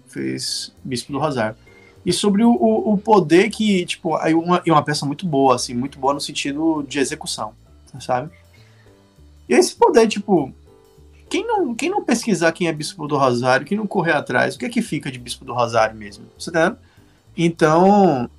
[0.08, 1.56] fez Bispo do Rosário.
[2.06, 5.74] E sobre o, o, poder que, tipo, aí uma, e uma peça muito boa, assim,
[5.74, 7.54] muito boa no sentido de execução,
[8.00, 8.30] sabe?
[9.48, 10.54] E esse poder, tipo,
[11.30, 14.60] quem não, quem não pesquisar quem é Bispo do Rosário, quem não correr atrás, o
[14.60, 16.26] que é que fica de Bispo do Rosário mesmo?
[16.38, 16.76] Você tá?
[17.38, 18.30] Então,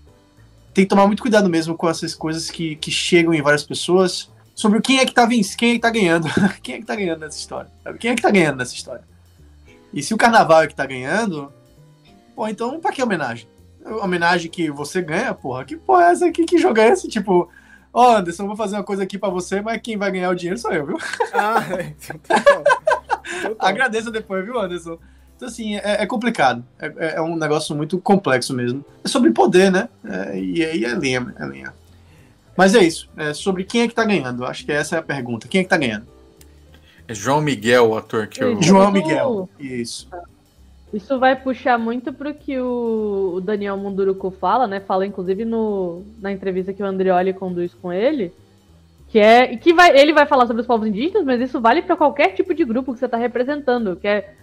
[0.75, 4.31] tem que tomar muito cuidado mesmo com essas coisas que, que chegam em várias pessoas
[4.55, 6.29] sobre quem é que tá vencendo, quem é que tá ganhando,
[6.63, 7.71] quem é que tá ganhando nessa história?
[7.99, 9.05] Quem é que tá ganhando nessa história?
[9.93, 11.53] E se o carnaval é que tá ganhando,
[12.37, 13.49] pô, então pra que homenagem?
[14.03, 16.45] Homenagem que você ganha, porra, que porra é essa aqui?
[16.45, 17.07] Que jogo é esse?
[17.09, 17.49] Tipo,
[17.93, 20.35] ó, Anderson, eu vou fazer uma coisa aqui pra você, mas quem vai ganhar o
[20.35, 20.99] dinheiro sou eu, viu?
[21.35, 22.65] Ah, é, total.
[23.43, 23.57] Total.
[23.59, 24.99] Agradeça depois, viu, Anderson?
[25.37, 26.65] Então, assim, é, é complicado.
[26.79, 28.85] É, é- é um negócio muito complexo mesmo.
[29.05, 29.89] É sobre poder, né?
[30.05, 31.75] É, e aí é linha, é linha.
[32.57, 33.11] Mas é isso.
[33.17, 34.45] É sobre quem é que tá ganhando.
[34.47, 35.49] Acho que essa é a pergunta.
[35.49, 36.07] Quem é que tá ganhando?
[37.09, 38.63] É João Miguel, o ator que eu.
[38.63, 39.49] João Miguel.
[39.59, 40.09] Isso.
[40.95, 44.79] Isso vai puxar muito pro que o, Daniel Munduruku fala, né?
[44.79, 48.33] Fala inclusive no, na entrevista que o Andreoli conduz com ele,
[49.09, 51.97] que é que vai, ele vai falar sobre os povos indígenas, mas isso vale para
[51.97, 54.35] qualquer tipo de grupo que você está representando, que é,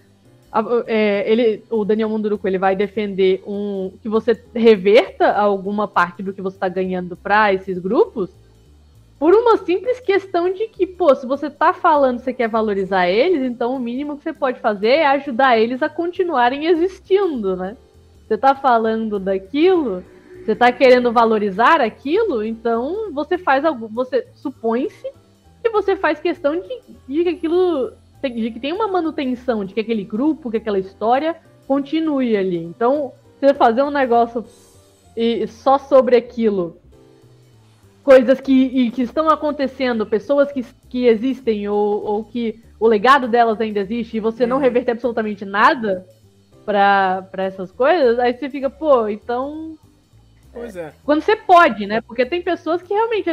[0.87, 6.33] é, ele, o Daniel Munduruku ele vai defender um que você reverta alguma parte do
[6.33, 8.29] que você está ganhando para esses grupos,
[9.21, 13.07] por uma simples questão de que, pô, se você tá falando que você quer valorizar
[13.07, 17.77] eles, então o mínimo que você pode fazer é ajudar eles a continuarem existindo, né?
[18.27, 20.03] Você tá falando daquilo,
[20.43, 25.07] você tá querendo valorizar aquilo, então você faz algo, você supõe-se
[25.61, 29.81] que você faz questão de, de que aquilo de que tem uma manutenção, de que
[29.81, 31.35] aquele grupo, que aquela história
[31.67, 32.57] continue ali.
[32.57, 34.43] Então, você fazer um negócio
[35.15, 36.80] e só sobre aquilo
[38.03, 43.27] coisas que, e que estão acontecendo, pessoas que, que existem ou, ou que o legado
[43.27, 44.63] delas ainda existe e você não Uhum.
[44.63, 46.05] reverter absolutamente nada
[46.65, 49.75] pra, pra essas coisas, aí você fica, pô, então.
[50.53, 50.93] Pois é.
[51.05, 52.01] Quando você pode, né?
[52.01, 53.29] Porque tem pessoas que realmente.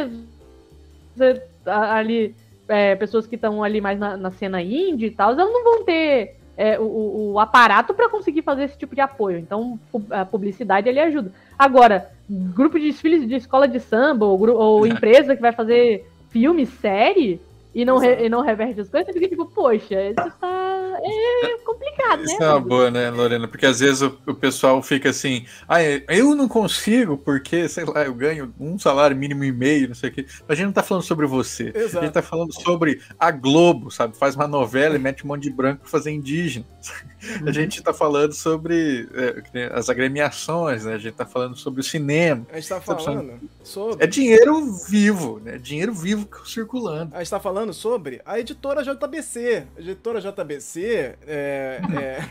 [1.15, 2.35] você- ali.
[2.67, 5.83] é, pessoas que estão ali mais na, na cena indie e tal, elas não vão
[5.83, 9.37] ter é, o- o, aparato pra conseguir fazer esse tipo de apoio.
[9.39, 9.79] Então,
[10.11, 11.31] a publicidade ele ajuda.
[11.57, 14.89] Agora, grupo de desfiles de escola de samba ou, ou É.
[14.89, 17.41] empresa que vai fazer filme, série,
[17.73, 20.68] e não, re- e não reverte as coisas, você fica tipo, poxa, isso tá.
[21.03, 22.45] É complicado, Isso né?
[22.45, 23.47] é uma boa, né, Lorena?
[23.47, 28.03] Porque às vezes o, o pessoal fica assim, ah, eu não consigo porque, sei lá,
[28.03, 30.25] eu ganho um salário mínimo e meio, não sei o quê.
[30.47, 31.71] A gente não tá falando sobre você.
[31.75, 32.05] A Exato.
[32.05, 34.17] gente tá falando sobre a Globo, sabe?
[34.17, 36.65] Faz uma novela e mete um monte de branco pra fazer indígena.
[37.45, 39.09] A gente tá falando sobre
[39.53, 40.93] é, as agremiações, né?
[40.93, 42.47] A gente tá falando sobre o cinema.
[42.49, 44.03] A gente tá Tá falando sobre.
[44.03, 45.57] É dinheiro vivo, né?
[45.57, 47.15] Dinheiro vivo circulando.
[47.15, 49.67] A gente tá falando sobre a editora JBC.
[49.77, 52.29] A editora JBC, é, é,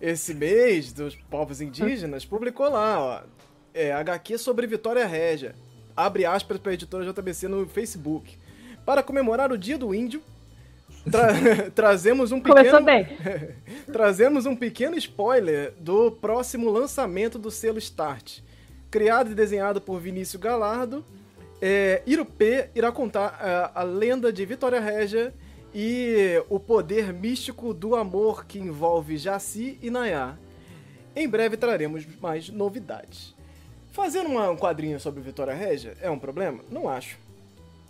[0.00, 3.20] esse mês dos povos indígenas, publicou lá, ó,
[3.74, 5.54] é, HQ sobre Vitória Régia.
[5.96, 8.36] Abre aspas pra editora JBC no Facebook.
[8.84, 10.22] Para comemorar o Dia do Índio,
[11.10, 11.32] tra-
[11.74, 12.78] trazemos um pequeno,
[13.92, 18.40] trazemos um pequeno spoiler do próximo lançamento do selo Start.
[18.90, 21.04] Criado e desenhado por Vinícius Galardo,
[21.60, 25.32] é, Irupê irá contar é, a lenda de Vitória Régia
[25.78, 30.34] e o poder místico do amor que envolve Jaci e Nayá.
[31.14, 33.34] Em breve traremos mais novidades.
[33.92, 36.64] Fazer uma- um quadrinho sobre Vitória Régia é um problema?
[36.70, 37.18] Não acho.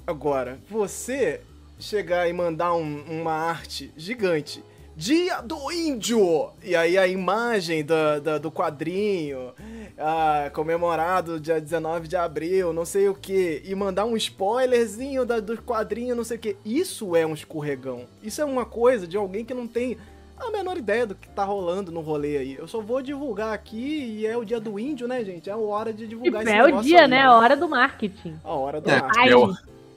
[0.04, 1.40] Agora, você
[1.78, 4.64] chegar e mandar um- uma arte gigante.
[4.96, 6.50] Dia do Índio!
[6.64, 9.52] E aí a imagem do quadrinho,
[9.98, 15.40] ah, comemorado dia 19 de abril, não sei o que, e mandar um spoilerzinho da,
[15.40, 16.56] do quadrinho, não sei o que.
[16.64, 18.04] Isso é um escorregão.
[18.22, 19.96] Isso é uma coisa de alguém que não tem
[20.38, 22.54] a menor ideia do que tá rolando no rolê aí.
[22.56, 25.48] Eu só vou divulgar aqui e é o dia do índio, né, gente?
[25.48, 27.22] É a hora de divulgar esse é o dia, aí, né?
[27.22, 28.38] A hora do marketing.
[28.44, 29.00] A hora do É.
[29.00, 29.28] marketing.
[29.30, 29.54] Eu-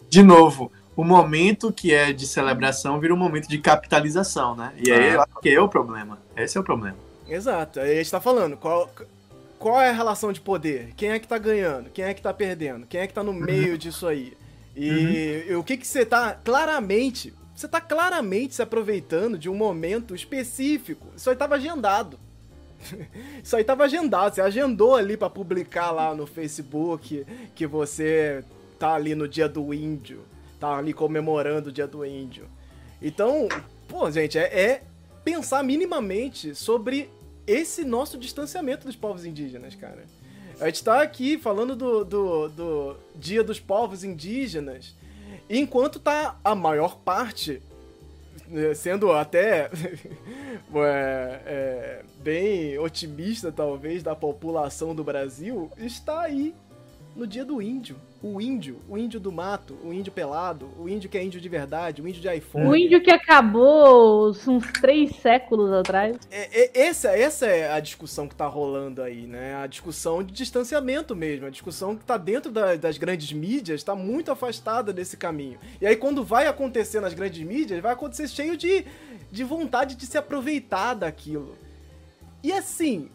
[0.09, 4.71] De novo, o momento que é de celebração vira um momento de capitalização, né?
[4.77, 5.13] E aí Ah.
[5.13, 6.17] eu acho que é o problema.
[6.37, 6.95] Esse é o problema.
[7.27, 7.79] Exato.
[7.81, 8.89] Aí a gente tá falando, qual,
[9.59, 10.93] qual é a relação de poder?
[10.95, 11.89] Quem é que tá ganhando?
[11.89, 12.87] Quem é que tá perdendo?
[12.87, 14.33] Quem é que tá no meio disso aí?
[14.75, 19.55] E, e o que que você tá claramente, você tá claramente se aproveitando de um
[19.55, 21.07] momento específico.
[21.15, 22.17] Isso aí tava agendado.
[23.43, 28.43] Isso aí tava agendado, você agendou ali pra publicar lá no Facebook que você
[28.79, 30.23] tá ali no dia do índio,
[30.57, 32.47] tá ali comemorando o dia do índio.
[33.01, 33.49] Então,
[33.89, 34.83] pô, gente, é, é
[35.25, 37.09] pensar minimamente sobre
[37.49, 40.03] esse nosso distanciamento dos povos indígenas, cara.
[40.59, 44.93] A gente tá aqui falando do, do, do Dia dos Povos Indígenas,
[45.49, 47.61] enquanto tá a maior parte,
[48.45, 49.71] né, sendo até
[50.75, 56.53] é, é, bem otimista, talvez, da população do Brasil, está aí
[57.15, 57.95] no Dia do Índio.
[58.21, 61.47] O índio, o índio do mato, o índio pelado, o índio que é índio de
[61.47, 62.67] verdade, o índio de iPhone.
[62.67, 66.17] O índio que acabou uns três séculos atrás.
[66.29, 69.55] É, é- essa, essa é a discussão que tá rolando aí, né?
[69.55, 71.45] A discussão de distanciamento mesmo.
[71.45, 75.57] A discussão que tá dentro da- das grandes mídias, tá muito afastada desse caminho.
[75.79, 78.85] E aí, quando vai acontecer nas grandes mídias, vai acontecer cheio de,
[79.31, 81.55] de vontade de se aproveitar daquilo.
[82.43, 83.09] E assim,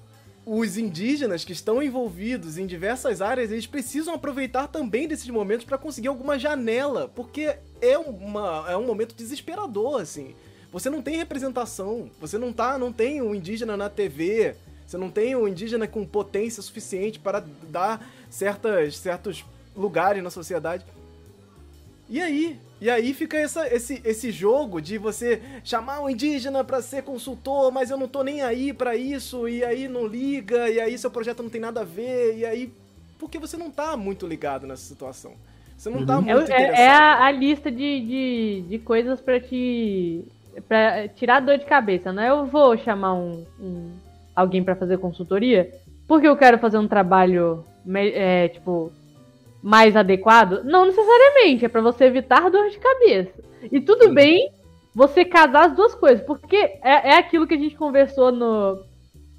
[0.46, 5.78] os indígenas que estão envolvidos em diversas áreas, eles precisam aproveitar também desses momentos para
[5.78, 10.34] conseguir alguma janela, porque é, uma, é um momento desesperador, assim.
[10.70, 15.10] Você não tem representação, você não tá, não tem um indígena na TV, você não
[15.10, 20.84] tem um indígena com potência suficiente para dar certas, certos lugares na sociedade.
[22.08, 22.58] E aí?
[22.84, 27.72] E aí fica essa, esse, esse jogo de você chamar um indígena pra ser consultor,
[27.72, 31.10] mas eu não tô nem aí pra isso, e aí não liga, e aí seu
[31.10, 32.70] projeto não tem nada a ver, e aí.
[33.18, 35.32] Porque você não tá muito ligado nessa situação.
[35.78, 36.28] Você não tá Uhum.
[36.28, 36.78] É, muito é- interessado.
[36.78, 40.22] é a, a lista de, de, de coisas pra te.
[40.68, 42.28] pra tirar dor de cabeça, não é?
[42.28, 43.92] Eu vou chamar um, um-
[44.36, 45.72] alguém pra fazer consultoria
[46.06, 47.64] porque eu quero fazer um trabalho,
[48.12, 48.92] é, tipo,
[49.64, 50.62] mais adequado?
[50.62, 53.32] Não necessariamente, é pra você evitar dor de cabeça.
[53.72, 54.50] E tudo bem
[54.94, 58.78] você casar as duas coisas, porque é, é aquilo que a gente conversou no,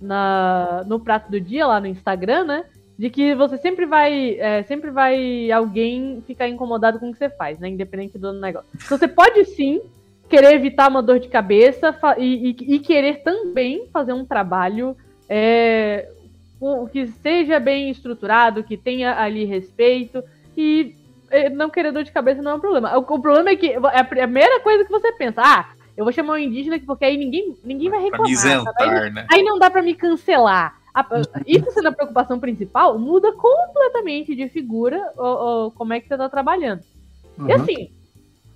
[0.01, 2.65] na, no prato do dia lá no Instagram, né?
[2.97, 4.35] De que você sempre vai.
[4.39, 7.69] é, sempre vai alguém ficar incomodado com o que você faz, né?
[7.69, 8.69] Independente do negócio.
[8.83, 9.79] Então você pode sim
[10.27, 14.95] querer evitar uma dor de cabeça e, e- e querer também fazer um trabalho
[15.29, 16.09] é,
[16.91, 20.23] que seja bem estruturado, que tenha ali respeito
[20.57, 20.95] e
[21.29, 22.97] é, não querer dor de cabeça não é um problema.
[22.97, 26.13] O, o problema é que é a primeira coisa que você pensa, ah, eu vou
[26.13, 28.27] chamar um indígena porque aí ninguém, ninguém vai reclamar.
[28.37, 28.47] sabe?
[28.79, 29.25] Aí isentar, né?
[29.29, 30.79] Aí não dá pra me cancelar.
[31.45, 36.17] Isso sendo a preocupação principal, muda completamente de figura o, o- como é que você
[36.17, 36.81] tá trabalhando.
[37.37, 37.51] E Uhum.
[37.61, 37.89] assim,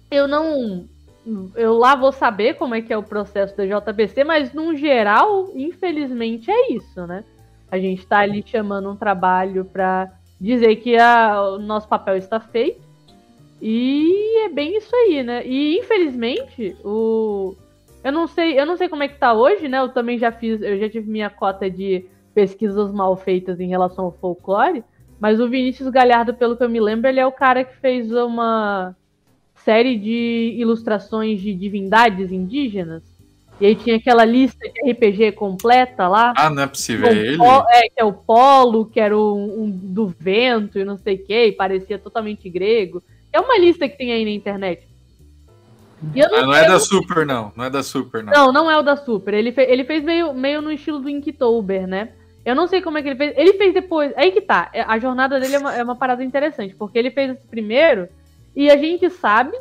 [0.09, 0.85] eu não.
[1.55, 5.49] Eu lá vou saber como é que é o processo da JBC, mas num geral,
[5.53, 7.25] infelizmente, é isso, né?
[7.71, 12.39] A gente tá ali chamando um trabalho pra dizer que a- o nosso papel está
[12.39, 12.81] feito.
[13.61, 15.45] E é bem isso aí, né?
[15.45, 17.55] E infelizmente, o.
[18.03, 19.79] Eu não sei, eu não sei como é que tá hoje, né?
[19.79, 24.05] Eu também já fiz, eu já tive minha cota de pesquisas mal feitas em relação
[24.05, 24.83] ao folclore,
[25.19, 28.09] mas o Vinícius Galhardo, pelo que eu me lembro, ele é o cara que fez
[28.13, 28.95] uma
[29.55, 33.03] série de ilustrações de divindades indígenas.
[33.59, 36.33] E aí tinha aquela lista de RPG completa lá.
[36.37, 37.37] Ah, não é possível, é ele?
[37.71, 41.25] É, que é o Polo, que era um, um do vento e não sei o
[41.25, 43.03] que, e parecia totalmente grego.
[43.33, 44.87] É uma lista que tem aí na internet.
[46.01, 47.51] Não, ah, não, é da Super, não.
[47.55, 48.31] Não é da Super, não.
[48.31, 49.33] Não, não é o da Super.
[49.33, 52.09] Ele, fe ele fez meio, meio no estilo do Inktober, né?
[52.45, 53.33] Eu não sei como é que ele fez.
[53.37, 54.13] Ele fez depois.
[54.15, 54.71] Aí que tá.
[54.87, 58.07] A jornada dele é uma, é uma parada interessante, porque ele fez esse primeiro
[58.55, 59.55] e a gente sabe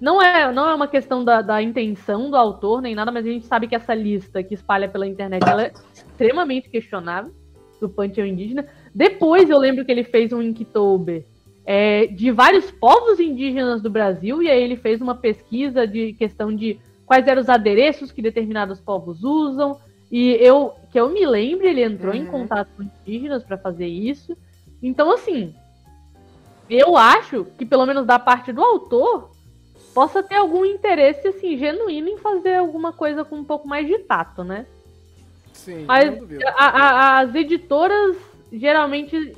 [0.00, 3.30] não é, não é uma questão da, da, intenção do autor nem nada, mas a
[3.30, 7.32] gente sabe que essa lista que espalha pela internet ela é extremamente questionável
[7.80, 8.66] do panteão indígena.
[8.94, 11.24] Depois eu lembro que ele fez um Inktober
[11.64, 16.54] é, de vários povos indígenas do Brasil, e aí ele fez uma pesquisa de questão
[16.54, 19.78] de quais eram os adereços que determinados povos usam.
[20.10, 22.20] E eu, que eu me lembre, ele entrou uhum.
[22.20, 24.36] em contato com indígenas para fazer isso.
[24.80, 25.54] Então, assim,
[26.68, 29.30] eu acho que pelo menos da parte do autor,
[29.96, 33.98] possa ter algum interesse assim genuíno em fazer alguma coisa com um pouco mais de
[34.00, 34.66] tato, né?
[35.54, 35.86] Sim.
[35.86, 36.14] Mas
[36.54, 38.14] a, a, as editoras
[38.52, 39.34] geralmente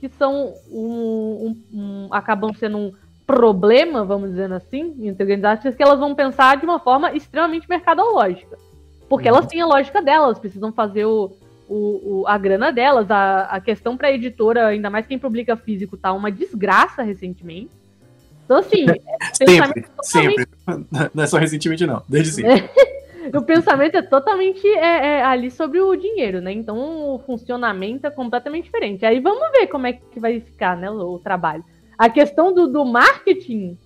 [0.00, 2.92] que são um, um, um, acabam sendo um
[3.24, 7.68] problema, vamos dizer assim, entre grandes artistas, que elas vão pensar de uma forma extremamente
[7.68, 8.58] mercadológica.
[9.08, 9.36] Porque uhum.
[9.36, 11.30] elas têm a lógica delas, precisam fazer o,
[11.68, 13.08] o, o a grana delas.
[13.08, 17.70] A, a questão para a editora, ainda mais quem publica físico, tá uma desgraça recentemente.
[18.44, 18.86] Então, assim.
[19.32, 20.46] sempre, sempre.
[21.14, 22.02] Não é só recentemente, não.
[22.08, 22.68] Desde sempre.
[23.34, 26.52] o pensamento é totalmente é, é, ali sobre o dinheiro, né?
[26.52, 29.04] Então o funcionamento é completamente diferente.
[29.04, 31.64] Aí vamos ver como é que vai ficar, né, o, o trabalho.
[31.96, 33.78] A questão do, do, marketing,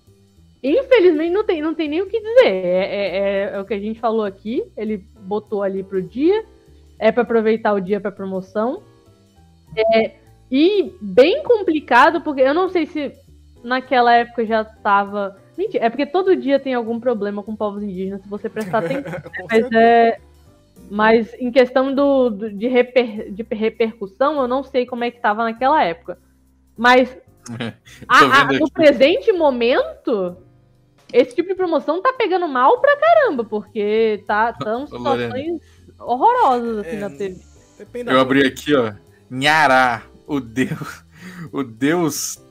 [0.63, 2.47] infelizmente, não tem, não tem nem o que dizer.
[2.47, 4.63] É, é, é, é o que a gente falou aqui.
[4.75, 6.43] Ele botou ali pro dia,
[6.97, 8.81] é para aproveitar o dia para promoção.
[9.93, 10.13] É,
[10.51, 13.13] e bem complicado, porque eu não sei se
[13.63, 15.37] naquela época já estava.
[15.57, 19.21] Mentira, é porque todo dia tem algum problema com povos indígenas, se você prestar atenção.
[19.49, 20.19] mas, é,
[20.89, 25.17] mas em questão do, do de, reper, de, repercussão, eu não sei como é que
[25.17, 26.19] estava naquela época.
[26.77, 27.17] Mas
[28.07, 30.37] a, a, no presente momento,
[31.11, 35.61] esse tipo de promoção tá pegando mal pra caramba, porque tá, tão situações
[35.99, 37.41] horrorosas assim é, na TV.
[38.05, 38.93] Eu abri aqui, ó.
[39.29, 41.03] Nhará, o Deus,
[41.51, 42.46] o Deus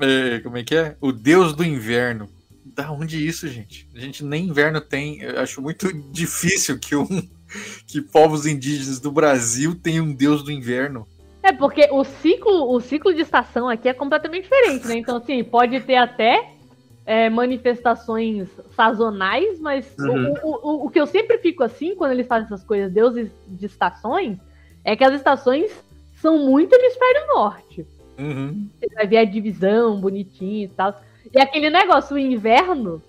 [0.00, 0.96] é, como é que é?
[1.00, 2.28] O Deus do Inverno.
[2.64, 3.88] Da onde isso, gente?
[3.94, 5.20] A gente nem inverno tem.
[5.20, 7.06] Eu acho muito difícil que um
[7.86, 11.06] que povos indígenas do Brasil tenham um Deus do Inverno.
[11.42, 14.96] É porque o ciclo, o ciclo de estação aqui é completamente diferente, né?
[14.96, 16.52] Então, assim, pode ter até
[17.06, 20.34] é, manifestações sazonais, mas uhum.
[20.42, 23.66] o, o, o, que eu sempre fico assim quando eles fazem essas coisas, deuses de
[23.66, 24.38] estações,
[24.84, 25.72] é que as estações
[26.20, 27.86] são muito hemisfério norte.
[28.20, 28.68] Uhum.
[28.78, 31.00] Você vai ver a divisão bonitinho e tal.
[31.32, 33.02] E aquele negócio, o inverno,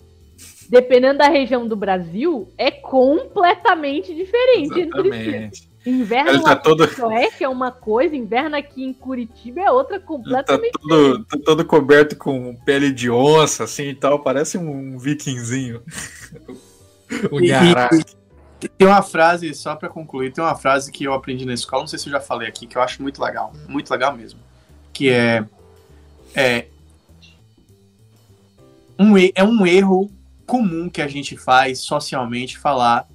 [0.69, 5.71] dependendo da região do Brasil, é completamente diferente Exatamente.
[5.83, 6.87] Inverno tá todo...
[7.07, 11.65] Oeste é uma coisa, inverno aqui em Curitiba é outra completamente tá todo, tá todo
[11.65, 15.81] coberto com pele de onça, assim e tal, parece um vikingzinho.
[17.31, 21.53] um e, tem uma frase, só para concluir, tem uma frase que eu aprendi na
[21.55, 24.15] escola, não sei se eu já falei aqui, que eu acho muito legal, muito legal
[24.15, 24.39] mesmo
[24.93, 25.45] que é,
[26.35, 26.67] é
[28.97, 30.11] um, é um erro
[30.45, 33.07] comum que a gente faz socialmente falar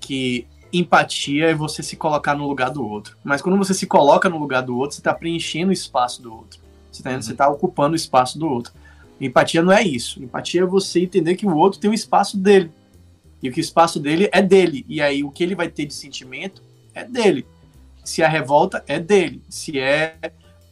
[0.00, 3.16] que empatia é você se colocar no lugar do outro.
[3.22, 6.32] Mas quando você se coloca no lugar do outro, você está preenchendo o espaço do
[6.32, 6.60] outro.
[6.90, 7.36] Você está uhum.
[7.36, 8.72] tá ocupando o espaço do outro.
[9.20, 10.22] Empatia não é isso.
[10.22, 12.70] Empatia é você entender que o outro tem um espaço dele.
[13.42, 14.84] E que o espaço dele é dele.
[14.88, 16.62] E aí o que ele vai ter de sentimento
[16.94, 17.46] é dele.
[18.04, 19.42] Se é revolta, é dele.
[19.48, 20.16] Se é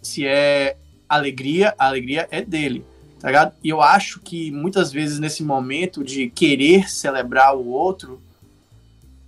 [0.04, 0.76] se é
[1.08, 2.84] alegria, a alegria é dele,
[3.20, 3.54] tá ligado?
[3.62, 8.20] E eu acho que muitas vezes nesse momento de querer celebrar o outro,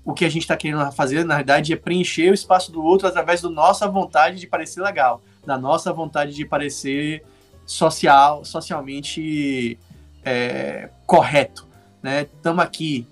[0.04, 3.08] o que a gente está querendo fazer, na verdade, é preencher o espaço do outro
[3.08, 7.24] através da nossa vontade de parecer legal, da nossa vontade de parecer
[7.66, 9.76] social, socialmente
[10.24, 11.66] é, correto,
[12.02, 12.22] né?
[12.22, 13.06] Estamos aqui.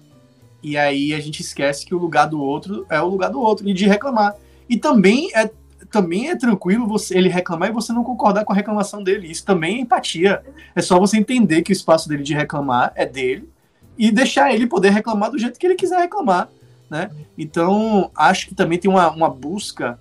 [0.63, 3.69] E aí a gente esquece que o lugar do outro é o lugar do outro
[3.69, 4.35] e de reclamar.
[4.69, 5.51] E também é
[5.95, 9.31] também é tranquilo você ele reclamar e você não concordar com a reclamação dele.
[9.31, 10.43] Isso também é empatia.
[10.75, 13.49] É só você entender que o espaço dele de reclamar é dele
[13.97, 16.49] e deixar ele poder reclamar do jeito que ele quiser reclamar,
[16.91, 17.13] né?
[17.39, 19.97] Então, acho que também tem uma, uma busca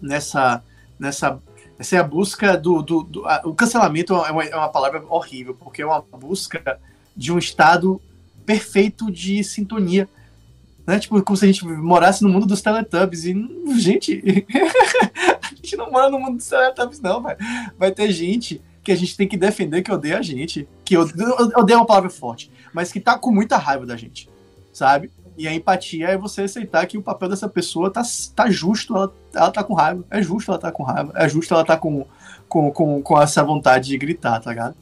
[0.00, 0.62] nessa
[0.96, 1.40] nessa
[1.76, 2.80] Essa é a busca do.
[2.80, 6.78] do, do a, o cancelamento é uma, é uma palavra horrível, porque é uma busca
[7.16, 8.00] de um estado
[8.46, 10.08] perfeito de sintonia.
[10.90, 10.98] Né?
[10.98, 13.24] Tipo, como se a gente morasse no mundo dos Teletubbies.
[13.24, 13.34] E,
[13.78, 14.20] gente,
[15.40, 17.38] a gente não mora no mundo dos Teletubbies, não, velho.
[17.78, 20.68] Vai ter gente que a gente tem que defender que odeia a gente.
[20.84, 24.28] Que odeia uma palavra forte, mas que tá com muita raiva da gente,
[24.72, 25.12] sabe?
[25.38, 28.02] E a empatia é você aceitar que o papel dessa pessoa tá,
[28.34, 30.04] tá justo, ela, ela tá com raiva.
[30.10, 31.12] É justo ela tá com raiva.
[31.14, 32.04] É justo ela tá com,
[32.48, 34.74] com, com, com essa vontade de gritar, tá ligado?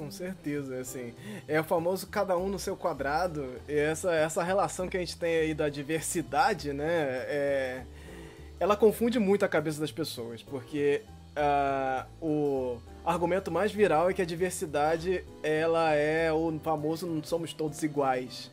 [0.00, 1.12] Com certeza, assim.
[1.46, 3.46] É o famoso cada um no seu quadrado.
[3.68, 6.86] E essa, essa relação que a gente tem aí da diversidade, né?
[6.88, 7.82] É,
[8.58, 11.02] ela confunde muito a cabeça das pessoas, porque
[11.36, 17.52] uh, o argumento mais viral é que a diversidade ela é o famoso não somos
[17.52, 18.50] todos iguais.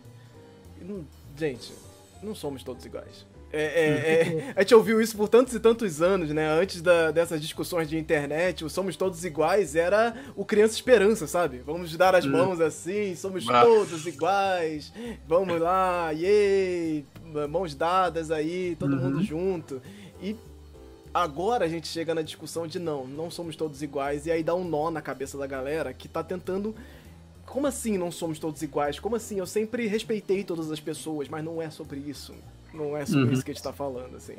[1.38, 1.74] Gente,
[2.22, 3.26] não somos todos iguais.
[3.52, 6.50] É, é, é, a gente ouviu isso por tantos e tantos anos, né?
[6.50, 11.60] Antes da, dessas discussões de internet, o somos todos iguais era o criança esperança, sabe?
[11.60, 12.32] Vamos dar as hum.
[12.32, 13.62] mãos assim, somos ah.
[13.64, 14.92] todos iguais,
[15.26, 17.06] vamos lá, yay,
[17.50, 19.04] mãos dadas aí, todo uhum.
[19.04, 19.82] mundo junto.
[20.22, 20.36] E
[21.14, 24.54] agora a gente chega na discussão de não, não somos todos iguais, e aí dá
[24.54, 26.76] um nó na cabeça da galera que tá tentando
[27.46, 29.00] como assim não somos todos iguais?
[29.00, 29.40] Como assim?
[29.40, 32.36] Eu sempre respeitei todas as pessoas, mas não é sobre isso.
[32.74, 33.34] Não é sobre uhum.
[33.34, 34.36] isso que a gente tá falando, assim.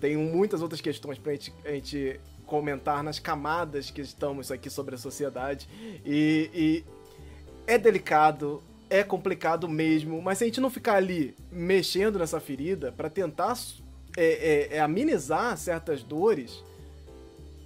[0.00, 4.96] Tem muitas outras questões pra gente, a gente comentar nas camadas que estamos aqui sobre
[4.96, 5.68] a sociedade.
[6.04, 6.84] E, e
[7.66, 12.90] é delicado, é complicado mesmo, mas se a gente não ficar ali mexendo nessa ferida
[12.90, 13.56] para tentar
[14.16, 16.64] é, é, é, amenizar certas dores,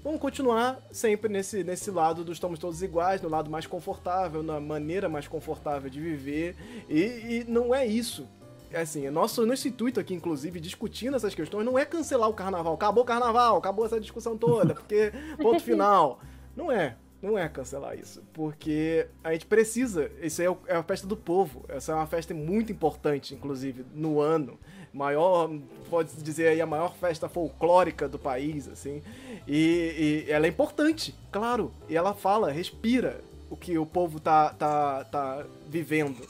[0.03, 4.61] vamos continuar sempre nesse, nesse lado do estamos todos iguais, no lado mais confortável, na
[4.61, 6.55] maneira mais confortável de viver.
[6.91, 8.29] E, e não é isso.
[8.75, 12.75] É assim, nosso, nosso intuito aqui, inclusive, discutindo essas questões, não é cancelar o carnaval.
[12.75, 16.21] Acabou o carnaval, acabou essa discussão toda, porque ponto final.
[16.57, 16.97] Não é.
[17.23, 20.11] Não é cancelar isso, porque a gente precisa.
[20.21, 21.65] Isso é, é a festa do povo.
[21.69, 24.59] Essa é uma festa muito importante, inclusive, no ano
[24.93, 25.51] maior,
[25.89, 29.03] pode dizer aí, a maior festa folclórica do país, assim.
[29.47, 31.73] E, e, ela é importante, claro.
[31.89, 36.27] E ela fala, respira o que o povo tá, tá, tá vivendo.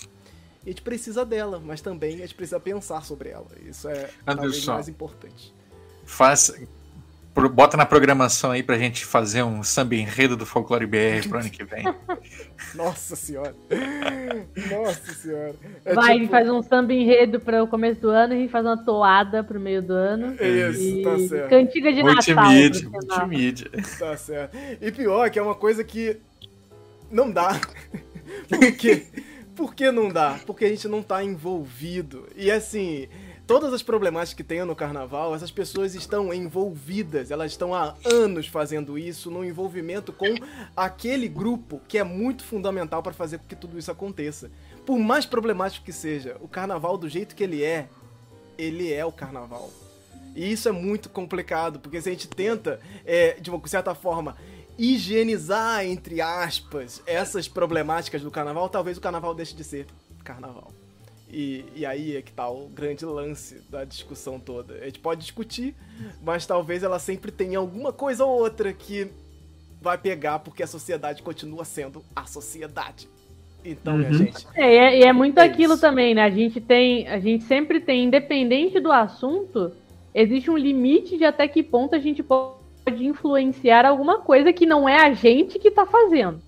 [0.64, 3.46] E a gente precisa dela, mas também a gente precisa pensar sobre ela.
[3.66, 5.52] Isso é Anderson, mais importante.
[6.06, 6.52] Faz,
[7.52, 11.50] Bota na programação aí pra gente fazer um samba enredo do Folclore BR pro ano
[11.50, 11.84] que vem.
[12.76, 13.54] Nossa senhora.
[14.70, 15.54] Nossa senhora.
[15.84, 16.30] É Vai, tipo...
[16.30, 19.82] faz um samba enredo para o começo do ano e faz uma toada pro meio
[19.82, 20.34] do ano.
[20.34, 21.02] Isso, e...
[21.02, 21.50] tá certo.
[21.50, 23.18] Cantiga de multimídia, Natal.
[23.18, 23.70] Multimídia.
[23.98, 24.56] Tá certo.
[24.80, 26.16] E pior que é uma coisa que
[27.10, 27.60] não dá.
[28.48, 29.06] Por quê?
[29.54, 30.40] Por que não dá?
[30.46, 32.26] Porque a gente não tá envolvido.
[32.34, 33.08] E assim,
[33.46, 38.48] todas as problemáticas que tem no carnaval, essas pessoas estão envolvidas, elas estão há anos
[38.48, 40.34] fazendo isso no envolvimento com
[40.76, 44.50] aquele grupo que é muito fundamental para fazer com que tudo isso aconteça.
[44.84, 47.88] Por mais problemático que seja, o carnaval do jeito que ele é,
[48.58, 49.70] ele é o carnaval.
[50.34, 54.36] E isso é muito complicado, porque se a gente tenta, é, de uma certa forma,
[54.78, 59.86] higienizar, entre aspas, essas problemáticas do carnaval, talvez o carnaval deixe de ser
[60.22, 60.72] carnaval.
[61.30, 64.74] E, e aí é que tá o grande lance da discussão toda.
[64.74, 65.74] A gente pode discutir,
[66.22, 69.10] mas talvez ela sempre tenha alguma coisa ou outra que
[69.82, 73.08] vai pegar porque a sociedade continua sendo a sociedade.
[73.64, 73.98] Então, uhum.
[74.00, 74.46] minha gente.
[74.54, 75.80] É, e é, é, muito é aquilo isso.
[75.80, 76.22] também, né?
[76.22, 77.08] A gente tem.
[77.08, 79.72] A gente sempre tem, independente do assunto,
[80.14, 84.88] existe um limite de até que ponto a gente pode influenciar alguma coisa que não
[84.88, 86.40] é a gente que tá fazendo.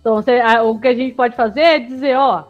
[0.00, 0.22] Então,
[0.66, 2.44] o que a gente pode fazer é dizer, ó,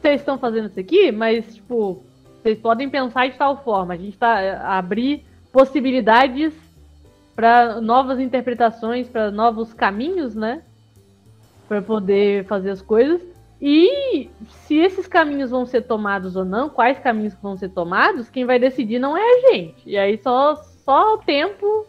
[0.00, 2.02] vocês estão fazendo isso aqui, mas, tipo,
[2.40, 3.94] vocês podem pensar de tal forma.
[3.94, 6.54] A gente tá eh, abrir possibilidades
[7.36, 10.62] para novas interpretações, para novos caminhos, né?
[11.68, 13.20] Para poder fazer as coisas.
[13.60, 18.46] E se esses caminhos vão ser tomados ou não, quais caminhos vão ser tomados, quem
[18.46, 19.82] vai decidir não é a gente.
[19.84, 21.86] E aí só só o tempo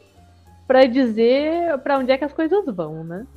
[0.72, 3.28] para dizer para onde é que as coisas vão, né?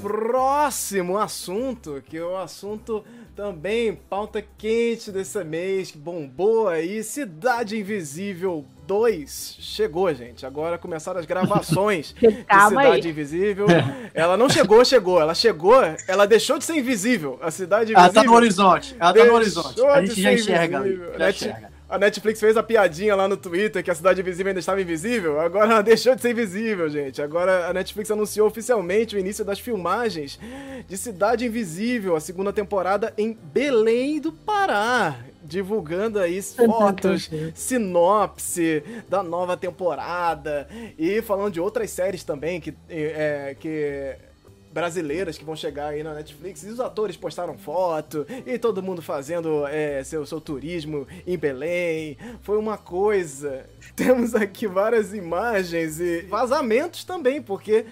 [0.00, 3.04] próximo assunto, que é o assunto
[3.36, 10.46] também pauta quente desse mês, que bombou aí, Cidade Invisível 2 chegou, gente.
[10.46, 13.10] Agora começaram as gravações de Cidade aí.
[13.10, 13.66] Invisível.
[14.14, 15.20] Ela não chegou, chegou.
[15.20, 15.78] Ela chegou,
[16.08, 17.38] ela deixou de ser invisível.
[17.42, 18.02] A Cidade Invisível.
[18.02, 18.96] Ela tá no horizonte.
[18.98, 19.80] Ela tá no horizonte.
[19.82, 20.82] A gente já enxerga.
[21.18, 21.71] Já enxerga.
[21.92, 25.38] A Netflix fez a piadinha lá no Twitter que a Cidade Invisível ainda estava invisível.
[25.38, 27.20] Agora ela deixou de ser invisível, gente.
[27.20, 30.40] Agora a Netflix anunciou oficialmente o início das filmagens
[30.88, 35.18] de Cidade Invisível, a segunda temporada em Belém do Pará.
[35.44, 40.66] Divulgando aí fotos, sinopse da nova temporada
[40.98, 44.16] e falando de outras séries também que, é, que
[44.72, 46.62] brasileiras que vão chegar aí na Netflix.
[46.62, 52.16] E os atores postaram foto, e todo mundo fazendo é, seu, seu turismo em Belém.
[52.42, 53.66] Foi uma coisa.
[53.94, 57.84] Temos aqui várias imagens e vazamentos também, porque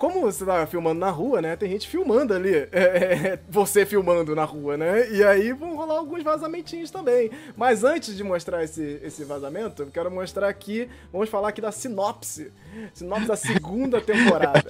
[0.00, 1.54] como você tá filmando na rua, né?
[1.56, 2.50] Tem gente filmando ali.
[2.72, 5.10] É, é, você filmando na rua, né?
[5.10, 7.30] E aí vão rolar alguns vazamentinhos também.
[7.56, 10.88] Mas antes de mostrar esse, esse vazamento, eu quero mostrar aqui.
[11.12, 12.50] Vamos falar aqui da sinopse.
[12.94, 14.62] Sinopse da segunda temporada.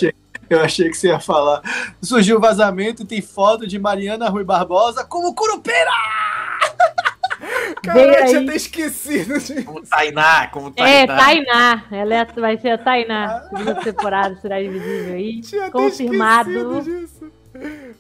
[0.51, 1.63] Eu achei que você ia falar.
[2.03, 5.91] Surgiu o vazamento e tem foto de Mariana Rui Barbosa como Curupira!
[7.83, 9.35] Cara, eu tinha até esquecido.
[9.65, 10.91] Como Tainá, como Tainá.
[10.91, 11.85] É, Tainá.
[11.91, 13.41] Ela é, vai ser a Tainá.
[13.49, 15.41] Segunda temporada será invisível aí.
[15.41, 16.83] Tinha Confirmado.
[16.83, 17.33] Disso.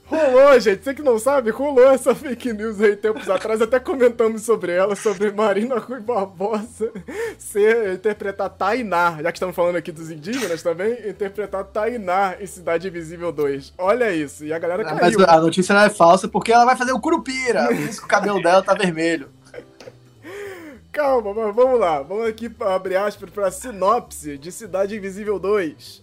[0.07, 0.85] Rolou, gente.
[0.85, 3.61] Você que não sabe, rolou essa fake news aí tempos atrás.
[3.61, 6.93] Até comentamos sobre ela, sobre Marina Rui Barbosa
[7.39, 9.19] ser, interpretar Tainá.
[9.23, 13.75] Já que estamos falando aqui dos indígenas também, interpretar Tainá em Cidade Invisível 2.
[13.79, 14.45] Olha isso.
[14.45, 15.19] E a galera Ah, caiu.
[15.19, 17.67] Mas a notícia não é falsa porque ela vai fazer o Curupira.
[17.67, 19.29] Por isso que o cabelo dela tá vermelho.
[20.93, 22.03] Calma, mas vamos lá.
[22.03, 26.03] Vamos aqui abrir aspas para a sinopse de Cidade Invisível 2.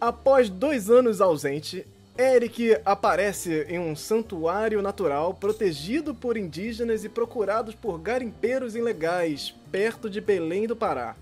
[0.00, 1.86] Após dois anos ausente,
[2.20, 10.10] Eric aparece em um santuário natural protegido por indígenas e procurados por garimpeiros ilegais, perto
[10.10, 11.16] de Belém do Pará.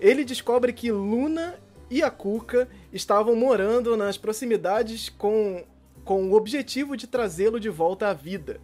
[0.00, 1.56] Ele descobre que Luna
[1.90, 5.62] e a Cuca estavam morando nas proximidades com,
[6.06, 8.58] com o objetivo de trazê-lo de volta à vida.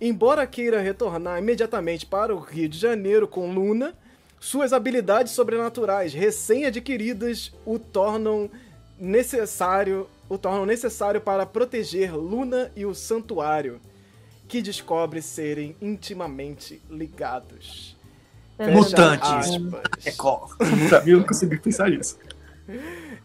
[0.00, 3.92] Embora queira retornar imediatamente para o Rio de Janeiro com Luna,
[4.38, 8.48] suas habilidades sobrenaturais recém-adquiridas o tornam
[8.96, 13.80] necessário, o tornam necessário para proteger Luna e o santuário,
[14.46, 17.96] que descobre serem intimamente ligados.
[18.56, 19.30] Fecha Mutantes.
[19.30, 20.06] aspas.
[20.06, 22.18] É eu não consegui pensar nisso.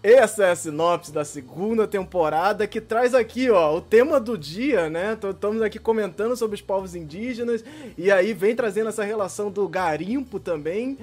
[0.02, 4.90] Essa é a sinopse da segunda temporada que traz aqui, ó, o tema do dia,
[4.90, 5.18] né?
[5.30, 7.64] Estamos aqui comentando sobre os povos indígenas
[7.98, 10.98] e aí vem trazendo essa relação do garimpo também,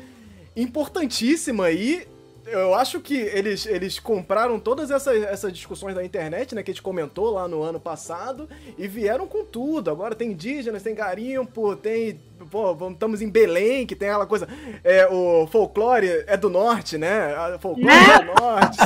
[0.54, 2.06] importantíssima aí.
[2.50, 6.62] Eu acho que eles, eles compraram todas essas, essas discussões da internet, né?
[6.62, 9.90] Que a gente comentou lá no ano passado e vieram com tudo.
[9.90, 12.20] Agora tem indígenas, tem garimpo, tem.
[12.50, 14.48] Pô, estamos em Belém, que tem aquela coisa.
[14.82, 17.34] É, o folclore é do norte, né?
[17.34, 18.78] A folclore é do norte.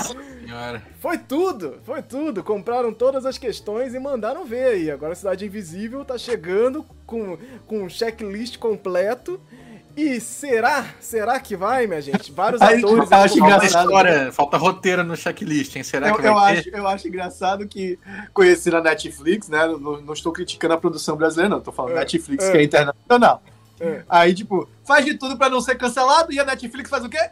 [0.44, 0.82] Senhora.
[1.00, 2.42] Foi tudo, foi tudo.
[2.44, 4.90] Compraram todas as questões e mandaram ver aí.
[4.90, 9.40] Agora a Cidade Invisível tá chegando com, com um checklist completo.
[9.96, 10.86] E será?
[10.98, 12.32] Será que vai, minha gente?
[12.32, 13.10] Vários Aí, atores.
[13.10, 13.84] eu acho Falta engraçado.
[13.86, 15.84] história, falta roteiro no checklist, hein?
[15.84, 16.58] Será Eu, que vai eu ter?
[16.60, 17.98] acho, eu acho engraçado que
[18.32, 19.66] conheci a Netflix, né?
[19.66, 21.60] Não, não estou criticando a produção brasileira, não.
[21.60, 22.50] Tô falando É, Netflix, é.
[22.50, 23.42] que é internacional.
[23.80, 24.02] É.
[24.08, 27.30] Aí, tipo, faz de tudo pra não ser cancelado e a Netflix faz o quê?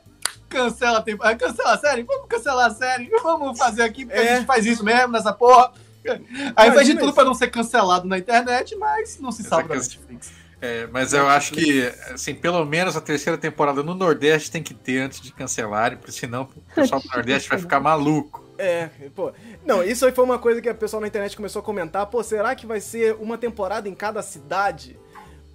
[0.49, 1.35] Cancela a temporada.
[1.37, 2.03] Cancela a série?
[2.05, 3.11] Vamos cancelar a série.
[3.23, 4.35] Vamos fazer aqui, porque É.
[4.35, 5.73] a gente faz isso mesmo nessa porra.
[6.05, 6.17] Aí
[6.55, 7.15] faz de Imagina tudo isso.
[7.15, 10.33] pra não ser cancelado na internet, mas não se Essa salva da Netflix.
[10.63, 14.73] É, mas eu acho que, assim, pelo menos a terceira temporada no Nordeste tem que
[14.73, 18.45] ter antes de cancelarem, porque senão o pessoal do Nordeste vai ficar maluco.
[18.57, 19.33] É, pô.
[19.67, 22.07] Não, isso aí foi uma coisa que a pessoa na internet começou a comentar.
[22.07, 24.97] Pô, será que vai ser uma temporada em cada cidade?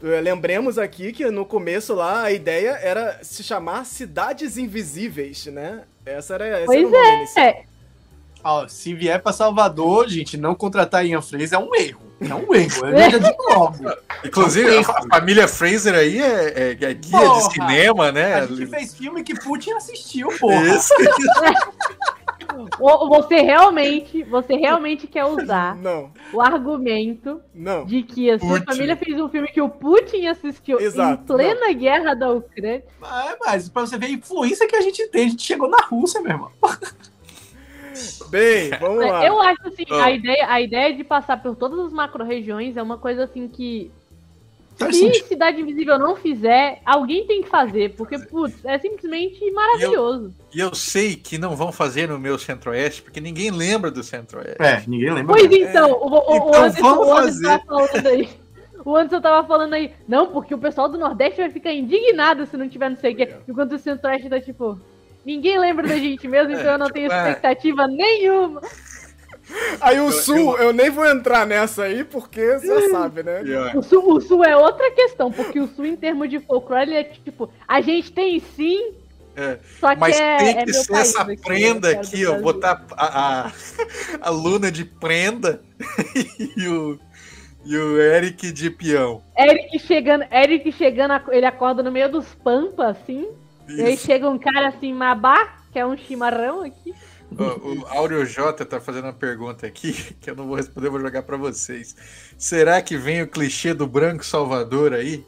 [0.03, 5.83] Eh, Lembremos aqui que no começo lá a ideia era se chamar Cidades Invisíveis, né?
[6.05, 7.49] Essa era, esse Pois era.
[7.49, 7.63] É,
[8.43, 12.06] Ó, se vier pra Salvador, gente, não contratar Ian Fraser é um erro.
[12.19, 12.91] É um erro.
[13.11, 13.75] Já digo logo.
[14.25, 17.47] Inclusive, a, a família Fraser aí é, é- é guia Porra!
[17.47, 18.33] de cinema, né?
[18.35, 20.63] A gente fez filme que Putin assistiu, porra.
[20.67, 20.93] Isso.
[23.09, 27.85] você realmente, você realmente quer usar Não, o argumento não.
[27.85, 28.65] de que a sua Putin.
[28.65, 32.83] família fez um filme que o Putin assistiu Exato, em plena guerra da Ucrânia.
[32.99, 35.85] Mas, mas pra você ver a influência que a gente tem, a gente chegou na
[35.85, 36.51] Rússia, meu irmão.
[38.29, 39.25] Bem, vamos lá.
[39.25, 40.05] Eu acho assim, Ah.
[40.05, 43.91] a ideia, a ideia de passar por todas as macro-regiões é uma coisa assim que
[44.77, 45.25] Faz se sentido.
[45.27, 50.31] Cidade Invisível não fizer, alguém tem que fazer, porque, putz, é simplesmente maravilhoso.
[50.53, 54.61] E eu sei que não vão fazer no meu Centro-Oeste, porque ninguém lembra do Centro-Oeste.
[54.61, 55.35] É, ninguém lembra.
[55.35, 55.65] Pois mesmo.
[55.67, 57.43] então, o, o, o Então Anderson, vamos o Anderson fazer.
[57.47, 58.29] tava falando aí.
[58.85, 62.55] O Anderson tava falando aí, não, porque o pessoal do Nordeste vai ficar indignado se
[62.55, 63.33] não tiver não sei o quê.
[63.49, 64.79] Enquanto o Centro-Oeste tá tipo,
[65.27, 67.17] ninguém lembra da gente mesmo, então eu não tenho É.
[67.17, 68.61] expectativa nenhuma.
[69.79, 73.41] Aí o Sul, eu nem vou entrar nessa aí, porque você já sabe, né?
[73.75, 76.95] O sul, o sul é outra questão, porque o Sul, em termos de folclore, ele
[76.95, 78.93] é tipo, a gente tem sim,
[79.35, 82.25] É, só que Mas é, tem é que meu ser essa aqui, prenda eu aqui,
[82.25, 82.39] ó.
[82.41, 83.51] Botar a, a,
[84.21, 85.61] a Luna de prenda
[86.57, 86.99] e o,
[87.65, 89.21] e o Eric de peão.
[89.37, 93.27] Eric chegando, Eric chegando, ele acorda no meio dos pampas, assim,
[93.67, 94.05] e aí Isso.
[94.05, 96.93] chega um cara assim, Mabá, que é um chimarrão aqui.
[97.37, 100.91] Ó, o Áureo J tá fazendo uma pergunta aqui que eu não vou responder, eu
[100.91, 101.95] vou jogar pra vocês.
[102.37, 105.25] Será que vem o clichê do branco salvador aí?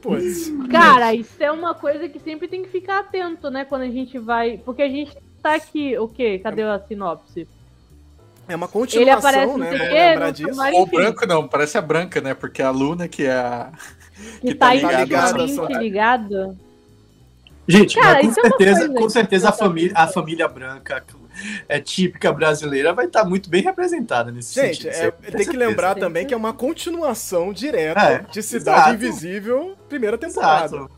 [0.00, 0.52] Putz.
[0.70, 3.64] Cara, isso é uma coisa que sempre tem que ficar atento, né?
[3.64, 4.58] Quando a gente vai.
[4.58, 5.98] Porque a gente tá aqui.
[5.98, 6.38] O quê?
[6.38, 7.48] Cadê a sinopse?
[8.48, 9.70] É uma Ele continuação, aparece né?
[9.70, 12.34] Vamos lembrar Ou branco não, parece a branca, né?
[12.34, 13.72] Porque a Luna, que é a.
[14.40, 16.56] Que, que tá, tá ligado.
[17.68, 21.04] Gente, Cara, com é certeza, coisa com certeza a tá família, a família branca
[21.68, 24.92] é típica brasileira vai estar muito bem representada nesse Gente, sentido.
[24.94, 28.18] é, aí, com tem que lembrar Tem também que- que é uma continuação direta É,
[28.30, 28.94] de Cidade exato.
[28.94, 30.76] Invisível, primeira temporada.
[30.76, 30.90] Exato.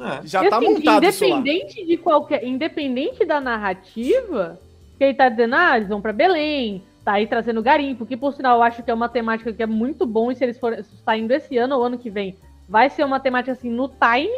[0.00, 0.26] É.
[0.26, 1.36] Já E, tá assim, montado isso lá.
[1.38, 2.44] independente de qualquer.
[2.44, 4.58] Independente da narrativa,
[4.96, 8.32] que ele tá dizendo, ah, eles vão pra Belém, tá aí trazendo garimpo, que por
[8.34, 10.80] sinal eu acho que é uma temática que é muito bom, e se eles forem
[11.04, 12.36] saindo esse ano ou ano que vem,
[12.68, 14.30] vai ser uma temática assim no time,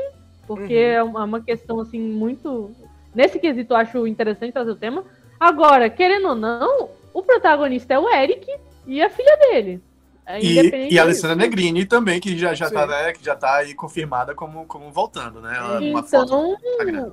[0.56, 0.80] porque Uhum.
[0.80, 2.70] é uma uma questão assim muito.
[3.14, 5.04] Nesse quesito eu acho interessante trazer o tema.
[5.38, 8.46] Agora, querendo ou não, o protagonista é o Eric
[8.86, 9.80] e a filha dele.
[10.26, 11.00] É E, e a disso.
[11.00, 12.74] Alessandra Negrini também, que já, já, Sim.
[12.74, 15.56] tá, né, que já tá aí confirmada como, como voltando, né?
[15.56, 17.10] Ela- Uma foto Então, no Instagram.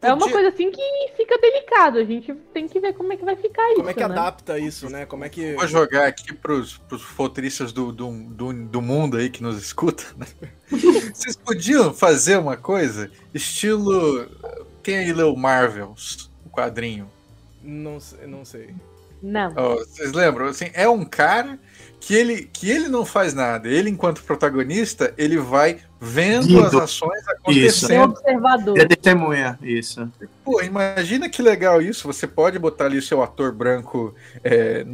[0.00, 0.10] Tem.
[0.10, 1.98] É uma Podia- coisa assim que fica delicado.
[1.98, 3.76] A gente tem que ver como é que vai ficar isso.
[3.76, 4.04] Como é que né?
[4.06, 5.06] adapta isso, né?
[5.06, 5.54] Como é que.
[5.54, 10.04] Vou jogar aqui pros, pros roteiristas do, do, do, do mundo aí que nos escuta.
[10.16, 10.26] né?
[11.14, 14.28] Vocês podiam fazer uma coisa estilo.
[14.82, 17.10] Quem aí leu Marvels, o quadrinho?
[17.62, 18.74] Não, sei- não sei.
[19.22, 19.52] Não.
[19.56, 20.46] Ó, vocês lembram?
[20.46, 21.58] Assim, é um cara
[22.06, 23.68] que ele, que ele não faz nada.
[23.68, 28.10] Ele, enquanto protagonista, ele vai vendo as ações Tem acontecendo.
[28.12, 28.76] observador.
[28.76, 30.08] Ele é testemunha, isso.
[30.44, 32.06] Pô, imagina que legal isso.
[32.06, 34.86] Você pode botar ali o seu ator branco é,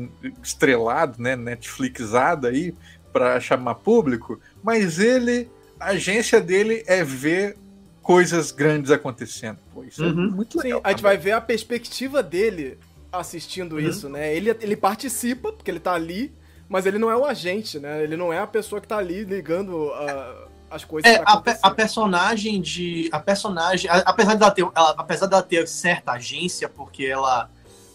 [0.43, 2.75] estrelado, né, Netflixado aí,
[3.13, 7.57] pra chamar público, mas ele, a agência dele é ver
[8.01, 9.59] coisas grandes acontecendo.
[9.75, 10.09] Pô, isso Uhum.
[10.29, 10.81] é muito Sim, legal.
[10.83, 12.79] a gente vai ver a perspectiva dele
[13.13, 13.81] assistindo Uhum.
[13.81, 14.35] isso, né?
[14.35, 16.33] Ele, ele participa, porque ele tá ali,
[16.73, 18.03] mas ele não é o agente, né?
[18.03, 21.41] Ele não é a pessoa que tá ali ligando ah, as coisas É, pra a,
[21.41, 23.11] pe- a personagem de.
[23.13, 23.91] A personagem.
[23.91, 27.51] a- apesar dela ter, ela, apesar dela ter certa agência, porque ela.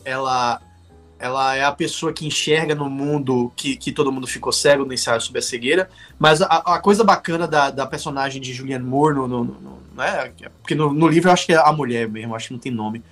[0.06, 0.62] Ela.
[1.20, 4.94] Ela é a pessoa que enxerga no mundo que, que todo mundo ficou cego no
[4.94, 5.90] ensaio sobre a cegueira.
[6.20, 10.32] Mas a, a coisa bacana da, da personagem de Julianne Moore, no, no- no- né?
[10.62, 12.72] Porque no, no livro eu acho que é a mulher mesmo, acho que não tem
[12.72, 13.04] nome.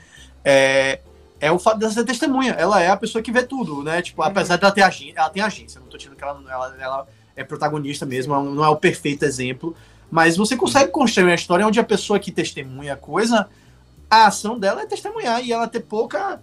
[0.43, 0.99] É,
[1.39, 2.53] é o fato dela ser testemunha.
[2.53, 4.01] Ela é a pessoa que vê tudo, né?
[4.01, 4.27] Tipo, Uhum.
[4.27, 5.79] apesar dela ter agência, ela tem agência.
[5.81, 9.23] Não tô dizendo que ela, ela, ela é protagonista mesmo, ela não é o perfeito
[9.25, 9.75] exemplo.
[10.09, 13.49] Mas você consegue construir uma história onde a pessoa que testemunha a coisa,
[14.09, 16.39] a ação dela é testemunhar e ela ter pouca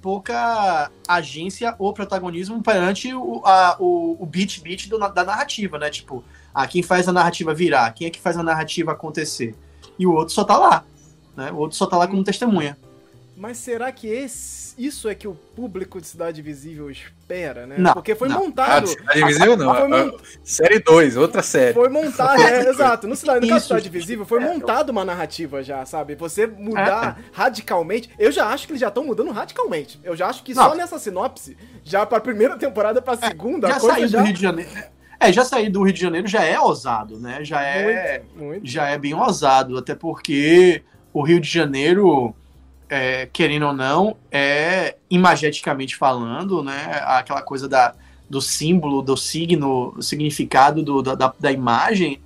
[0.00, 5.90] pouca agência ou protagonismo perante o, a, o, o beat beat do- da narrativa, né?
[5.90, 9.54] Tipo, ah, quem faz a narrativa virar, quem é que faz a narrativa acontecer.
[9.98, 10.84] E o outro só tá lá,
[11.36, 11.52] né?
[11.52, 12.76] O outro só tá lá como testemunha.
[13.34, 17.76] Mas será que esse, isso é que o público de Cidade Visível espera, né?
[17.78, 18.36] Não, Porque foi não.
[18.36, 18.86] Ah, montado.
[18.88, 19.74] Cidade Invisível não.
[19.74, 21.72] Foi a- mon- a- série 2, outra série.
[21.72, 23.08] Foi montado, é, exato.
[23.08, 23.66] No, Cidade, no caso.
[23.68, 26.14] Cidade Visível, foi montado uma narrativa já, sabe?
[26.16, 27.24] Você mudar É.
[27.32, 28.10] radicalmente.
[28.18, 29.98] Eu já acho que eles já estão mudando radicalmente.
[30.04, 30.64] Eu já acho que Não.
[30.64, 34.18] só nessa sinopse, já pra primeira temporada pra segunda, já a coisa sair já.
[34.20, 34.70] do Rio de Janeiro.
[35.18, 37.42] É, já sair do Rio de Janeiro já é ousado, né?
[37.44, 38.66] Já é, Muito, muito.
[38.68, 42.34] já é bem ousado, até porque o Rio de Janeiro,
[42.92, 47.00] é, querendo ou não, é imageticamente falando, né?
[47.06, 47.94] Aquela coisa da,
[48.28, 52.20] do símbolo, do signo, o significado do, da, da, imagem,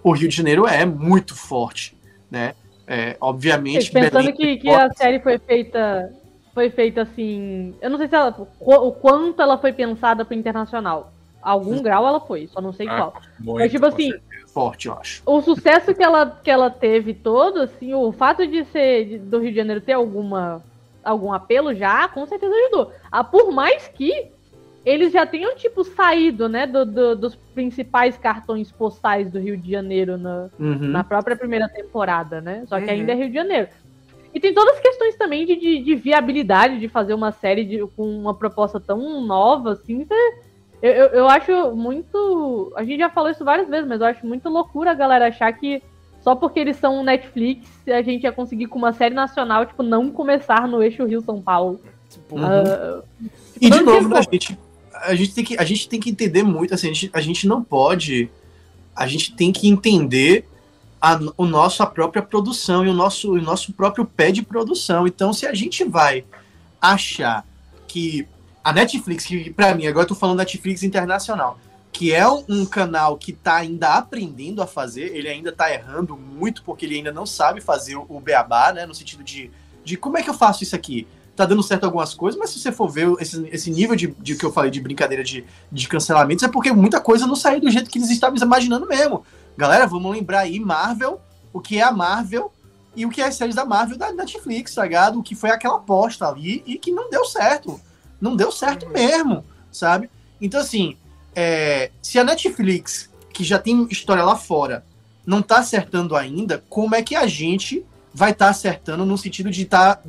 [0.00, 1.98] o Rio de Janeiro é muito forte,
[2.30, 2.54] né?
[2.86, 6.12] É, obviamente, Pensando Belém- que, que a série foi feita.
[6.54, 7.74] Foi feita assim.
[7.80, 8.36] Eu não sei se ela.
[8.60, 11.12] O quanto ela foi pensada pro internacional.
[11.42, 13.22] Algum grau ela foi, só não sei Ah, qual.
[13.40, 14.31] Muito, Mas, tipo assim, certeza.
[14.52, 15.22] Forte, eu acho.
[15.26, 19.38] o sucesso que ela, que ela teve todo, assim, o fato de ser de- do
[19.38, 20.62] Rio de Janeiro ter alguma,
[21.02, 22.92] algum apelo já, com certeza ajudou.
[23.10, 24.30] Ah, por mais que
[24.84, 29.70] eles já tenham, tipo, saído, né, do, do- dos principais cartões postais do Rio de
[29.70, 30.78] Janeiro na, Uhum.
[30.88, 32.64] na própria primeira temporada, né?
[32.68, 32.90] Só que Uhum.
[32.90, 33.68] ainda é Rio de Janeiro.
[34.34, 37.86] E tem todas as questões também de, de, de viabilidade de fazer uma série de-
[37.96, 40.04] com uma proposta tão nova, assim.
[40.04, 40.34] cê-
[40.82, 42.72] Eu, eu, eu acho muito.
[42.76, 45.52] A gente já falou isso várias vezes, mas eu acho muito loucura a galera achar
[45.52, 45.80] que
[46.22, 50.10] só porque eles são Netflix a gente ia conseguir com uma série nacional, tipo, não
[50.10, 51.80] começar no eixo Rio-São Paulo.
[52.08, 53.02] Tipo, Ah,
[53.60, 54.14] E de Quanto novo, tempo?
[54.14, 54.58] né, a gente,
[54.92, 57.46] a, gente tem que, a gente tem que entender muito, assim, a gente, a gente
[57.46, 58.30] não pode.
[58.94, 60.46] A gente tem que entender
[61.00, 65.06] a, o nosso, a própria produção e o nosso, o nosso próprio pé de produção.
[65.06, 66.24] Então, se a gente vai
[66.80, 67.44] achar
[67.88, 68.28] que
[68.64, 71.58] a Netflix, que pra mim, agora eu tô falando Netflix internacional,
[71.92, 76.16] que é um, um canal que tá ainda aprendendo a fazer, ele ainda tá errando
[76.16, 78.86] muito, porque ele ainda não sabe fazer o, o beabá, né?
[78.86, 79.50] No sentido de,
[79.84, 81.06] de como é que eu faço isso aqui?
[81.34, 84.36] Tá dando certo algumas coisas, mas se você for ver esse, esse nível de, de
[84.36, 87.70] que eu falei de brincadeira de, de cancelamentos, é porque muita coisa não saiu do
[87.70, 89.24] jeito que eles estavam imaginando mesmo.
[89.56, 91.20] Galera, vamos lembrar aí Marvel,
[91.52, 92.52] o que é a Marvel
[92.94, 95.18] e o que é as séries da Marvel da Netflix, tá ligado?
[95.18, 97.80] O que foi aquela aposta ali e que não deu certo.
[98.22, 100.08] Não deu certo mesmo, sabe?
[100.40, 100.96] Então, assim,
[101.34, 104.84] é, se a Netflix, que já tem história lá fora,
[105.26, 109.62] não tá acertando ainda, como é que a gente vai estar acertando no sentido de
[109.62, 110.00] estar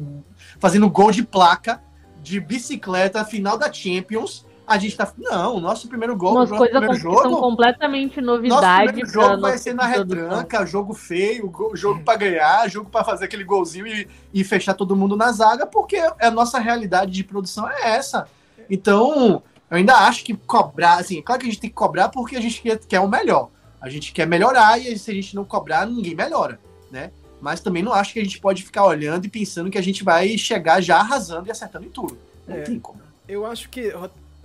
[0.59, 1.81] fazendo gol de placa
[2.21, 4.45] de bicicleta final da Champions?
[4.65, 5.11] A gente tá.
[5.17, 7.39] Não, o nosso primeiro gol, umas o coisas primeiro que são jogo.
[7.41, 10.21] completamente Nosso novidade primeiro pra jogo vai ser na produção.
[10.29, 14.73] retranca, jogo feio, go- jogo pra ganhar, jogo pra fazer aquele golzinho e, e fechar
[14.73, 18.25] todo mundo na zaga, porque a nossa realidade de produção é essa.
[18.69, 22.35] Então, eu ainda acho que cobrar, assim, claro que a gente tem que cobrar porque
[22.37, 23.49] a gente quer, quer o melhor.
[23.81, 26.57] A gente quer melhorar e se a gente não cobrar, ninguém melhora,
[26.89, 27.11] né?
[27.41, 30.05] Mas também não acho que a gente pode ficar olhando e pensando que a gente
[30.05, 32.17] vai chegar já arrasando e acertando em tudo.
[32.47, 32.61] Não É.
[32.61, 33.01] tem como.
[33.27, 33.93] eu acho que.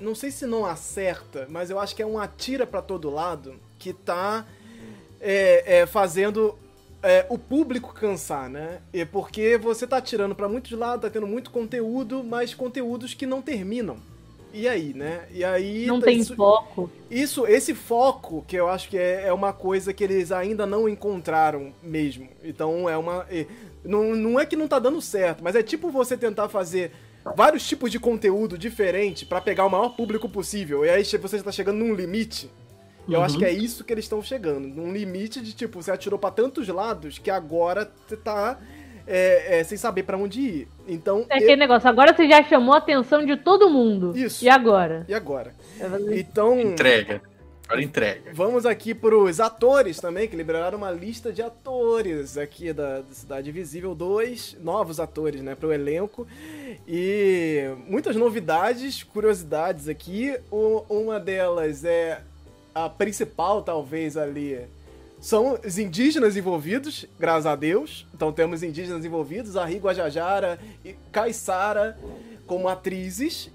[0.01, 3.57] Não sei se não acerta, mas eu acho que é um atira pra todo lado
[3.79, 4.47] que tá
[5.21, 6.57] é, é, fazendo
[7.03, 8.81] é, o público cansar, né?
[8.93, 13.27] E porque você tá atirando pra muitos lados, tá tendo muito conteúdo, mas conteúdos que
[13.27, 13.97] não terminam.
[14.53, 15.27] E aí, né?
[15.31, 15.87] E aí.
[15.87, 16.91] Não tá- tem isso, foco.
[17.11, 20.89] Isso, esse foco, que eu acho que é, é uma coisa que eles ainda não
[20.89, 22.29] encontraram mesmo.
[22.43, 23.27] Então é uma.
[23.31, 23.47] é-
[23.85, 26.93] não, não é que não tá dando certo, mas é tipo você tentar fazer
[27.37, 30.85] vários tipos de conteúdo diferente pra pegar o maior público possível.
[30.85, 32.51] E aí você já tá chegando num limite.
[33.07, 33.25] E eu Uhum.
[33.25, 34.69] acho que é isso que eles estão chegando.
[34.69, 38.59] Num limite de tipo, você atirou pra tantos lados que agora você tá
[39.11, 40.69] é, é, sem saber pra onde ir.
[40.87, 41.25] Então.
[41.31, 44.13] É eu- aquele negócio, agora você já chamou a atenção de todo mundo.
[44.15, 44.45] Isso.
[44.45, 45.07] E agora?
[45.09, 45.55] E agora?
[45.79, 46.61] Vai fazer- Então.
[46.61, 47.23] Entrega.
[47.69, 48.33] Agora entrega.
[48.33, 53.53] Vamos aqui pros atores também, que liberaram uma lista de atores aqui da, da Cidade
[53.53, 56.27] Visível, dois novos atores, né, pro elenco.
[56.87, 60.35] E muitas novidades, curiosidades aqui.
[60.51, 62.23] O- uma delas é
[62.75, 64.59] a principal, talvez, ali.
[65.21, 68.07] São os indígenas envolvidos, graças a Deus.
[68.15, 71.99] Então temos indígenas envolvidos, a Rigo Guajajara e Caissara
[72.47, 73.51] como atrizes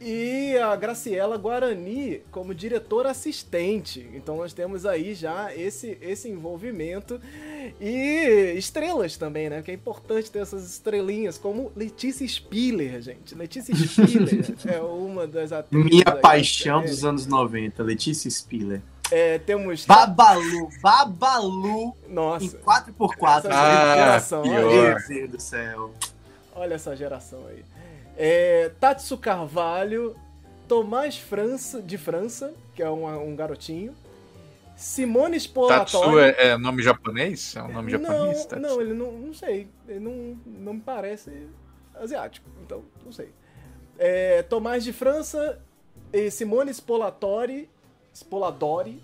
[0.00, 4.08] e a Graciela Guarani como diretora assistente.
[4.14, 7.20] Então nós temos aí já esse, esse envolvimento.
[7.80, 9.62] E estrelas também, né?
[9.62, 13.34] Que é importante ter essas estrelinhas, como Letícia Spiller, gente.
[13.34, 15.84] Letícia Spiller é uma das atrizes.
[15.90, 16.90] Minha aí da paixão série.
[16.92, 18.80] dos anos 90, Letícia Spiller.
[19.10, 19.84] É, temos.
[19.86, 23.38] Babalu, Babalu em Nossa, 4x4.
[23.38, 24.52] Essa Ah, geração, pior.
[24.70, 25.92] Meu Deus do céu.
[26.54, 27.64] olha essa geração aí.
[28.16, 30.16] É, Tatsu Carvalho,
[30.66, 33.94] Tomás França, de França, que é um, um garotinho.
[34.76, 36.34] Simone Tatsu Spolatori.
[36.38, 37.56] é, é nome japonês?
[37.56, 38.38] É um nome japonês?
[38.38, 38.60] Não, Tatsu?
[38.60, 39.68] não, ele não, não sei.
[39.88, 41.30] Ele não, não me parece
[41.94, 43.30] asiático, então não sei.
[43.98, 45.58] É, Tomás de França
[46.12, 47.70] e Simone Spolatori,
[48.12, 49.02] Spoladori,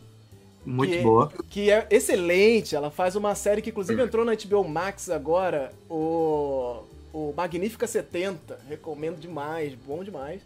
[0.64, 1.32] Muito que, boa.
[1.48, 2.76] que é excelente.
[2.76, 6.82] Ela faz uma série que inclusive entrou na HBO Max agora, o,
[7.12, 8.58] o Magnífica 70.
[8.68, 10.42] Recomendo demais, bom demais.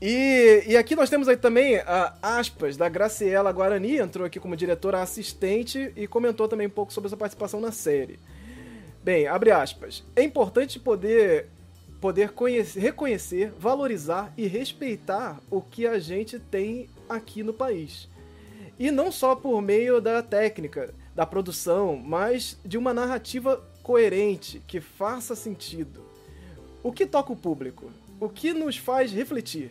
[0.00, 4.56] E, e aqui nós temos aí também a aspas da Graciela Guarani, entrou aqui como
[4.56, 8.18] diretora assistente e comentou também um pouco sobre essa participação na série.
[9.02, 10.04] Bem, abre aspas.
[10.16, 11.46] É importante poder
[12.00, 18.08] poder conhecer, reconhecer, valorizar e respeitar o que a gente tem aqui no país.
[18.78, 24.82] E não só por meio da técnica, da produção, mas de uma narrativa coerente, que
[24.82, 26.02] faça sentido.
[26.82, 27.90] O que toca o público?
[28.20, 29.70] O que nos faz refletir?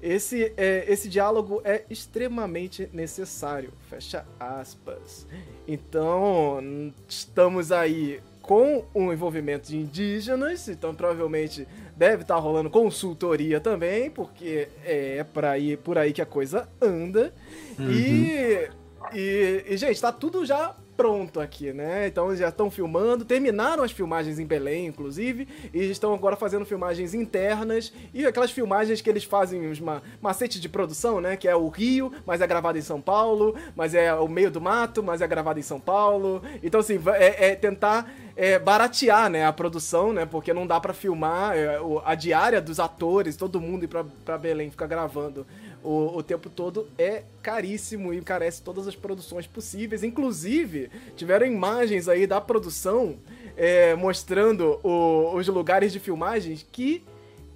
[0.00, 3.72] Esse, é, esse diálogo é extremamente necessário.
[3.90, 5.26] Fecha aspas.
[5.66, 11.66] Então, estamos aí com o envolvimento de indígenas, então provavelmente
[11.96, 17.34] deve estar rolando consultoria também, porque é pra ir por aí que a coisa anda.
[17.80, 18.68] E,
[19.12, 22.08] e, e, gente, tá tudo já pronto aqui, né?
[22.08, 27.14] Então já estão filmando, terminaram as filmagens em Belém, inclusive, e estão agora fazendo filmagens
[27.14, 31.36] internas e aquelas filmagens que eles fazem os ma macete de produção, né?
[31.36, 34.60] Que é o Rio, mas é gravado em São Paulo, mas é o meio do
[34.60, 36.42] mato, mas é gravado em São Paulo.
[36.64, 40.26] Então, assim, é, é tentar é, baratear, né, a produção, né?
[40.26, 44.36] Porque não dá para filmar é, a diária dos atores, todo mundo ir pra, pra
[44.36, 45.46] Belém ficar gravando
[45.82, 50.02] o, o tempo todo é caríssimo e encarece todas as produções possíveis.
[50.02, 53.16] Inclusive, tiveram imagens aí da produção
[53.56, 57.02] é, mostrando o, os lugares de filmagens que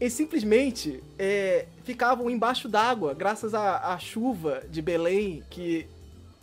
[0.01, 5.87] eles simplesmente é, ficavam embaixo d'água, graças à, à chuva de Belém que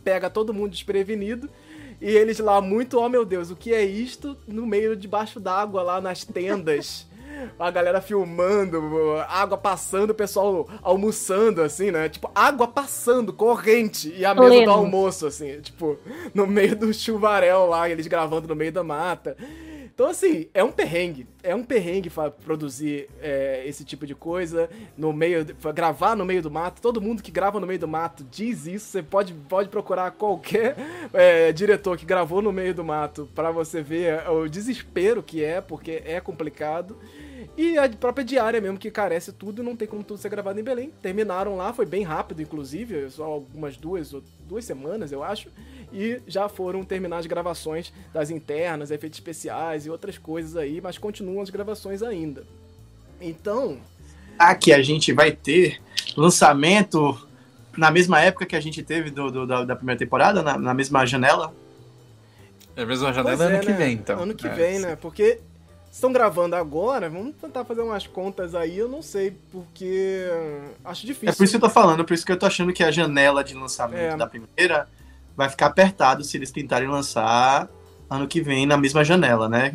[0.04, 1.50] pega todo mundo desprevenido.
[2.02, 4.38] E eles lá, muito, oh meu Deus, o que é isto?
[4.48, 7.06] No meio debaixo d'água, lá nas tendas
[7.58, 8.82] a galera filmando,
[9.28, 12.10] água passando, o pessoal almoçando, assim, né?
[12.10, 15.98] Tipo, água passando, corrente, e a mesa do almoço, assim, tipo,
[16.34, 19.36] no meio do chuvarel lá, eles gravando no meio da mata.
[20.00, 21.28] Então, assim, é um perrengue.
[21.44, 22.10] É um perrengue
[22.42, 25.46] produzir é, esse tipo de coisa no meio.
[25.76, 26.82] gravar no meio do mato.
[26.82, 28.86] Todo mundo que grava no meio do mato diz isso.
[28.86, 30.78] Você pode, pode procurar qualquer
[31.12, 35.60] é, diretor que gravou no meio do mato para você ver o desespero que é,
[35.60, 36.98] porque é complicado.
[37.58, 40.64] E a própria diária mesmo, que carece tudo, não tem como tudo ser gravado em
[40.64, 40.92] Belém.
[41.02, 44.14] Terminaram lá, foi bem rápido, inclusive, só algumas duas,
[44.48, 45.50] duas semanas, eu acho.
[45.92, 50.98] E já foram terminar as gravações das internas, efeitos especiais e outras coisas aí, mas
[50.98, 52.44] continuam as gravações ainda.
[53.22, 53.80] Então.
[54.38, 55.82] Aqui a gente vai ter
[56.16, 57.20] lançamento
[57.78, 60.74] na mesma época que a gente teve do, do da, da, primeira temporada, na, na,
[60.74, 61.54] mesma janela?
[62.76, 63.78] É a mesma janela é, ano que né?
[63.78, 64.20] vem, então.
[64.22, 64.54] Ano que é.
[64.54, 64.96] vem, né?
[64.96, 65.40] Porque
[65.92, 70.26] estão gravando agora, vamos tentar fazer umas contas aí, eu não sei, porque
[70.84, 71.30] acho difícil.
[71.30, 72.92] É por isso que eu tô falando, por isso que eu tô achando que a
[72.92, 74.18] janela de lançamento é.
[74.18, 74.88] da primeira
[75.36, 77.70] vai ficar apertado se eles tentarem lançar
[78.10, 79.74] ano que vem na mesma janela, né?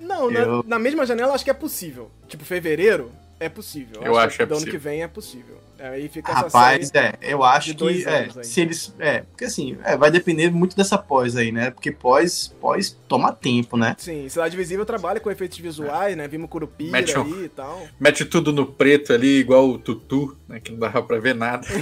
[0.00, 0.58] Não, eu...
[0.58, 2.10] na, na, mesma janela acho que é possível.
[2.28, 3.10] Tipo, fevereiro
[3.40, 4.02] é possível.
[4.02, 5.56] Eu acho, acho que é do ano que vem é possível.
[5.78, 10.10] Aí fica Rapaz, é, eu acho que é, se eles, é, porque assim, é, vai
[10.10, 11.70] depender muito dessa pós aí, né?
[11.70, 13.96] Porque pós, pós toma tempo, né?
[13.98, 16.16] Sim, Cidade Visível trabalha com efeitos visuais, é.
[16.16, 16.28] né?
[16.28, 17.82] Vimos Curupira mete um, aí e tal.
[17.98, 20.60] Mete tudo no preto ali, igual o Tutu, né?
[20.60, 21.66] Que não dava pra ver nada.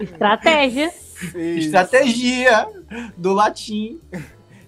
[0.00, 0.92] Estratégia.
[1.34, 2.68] Estratégia
[3.16, 4.00] do latim.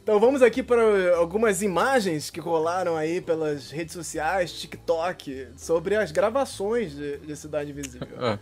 [0.06, 6.12] Então vamos aqui para algumas imagens que rolaram aí pelas redes sociais, TikTok, sobre as
[6.12, 8.06] gravações de, de Cidade Visível.
[8.16, 8.38] Ah,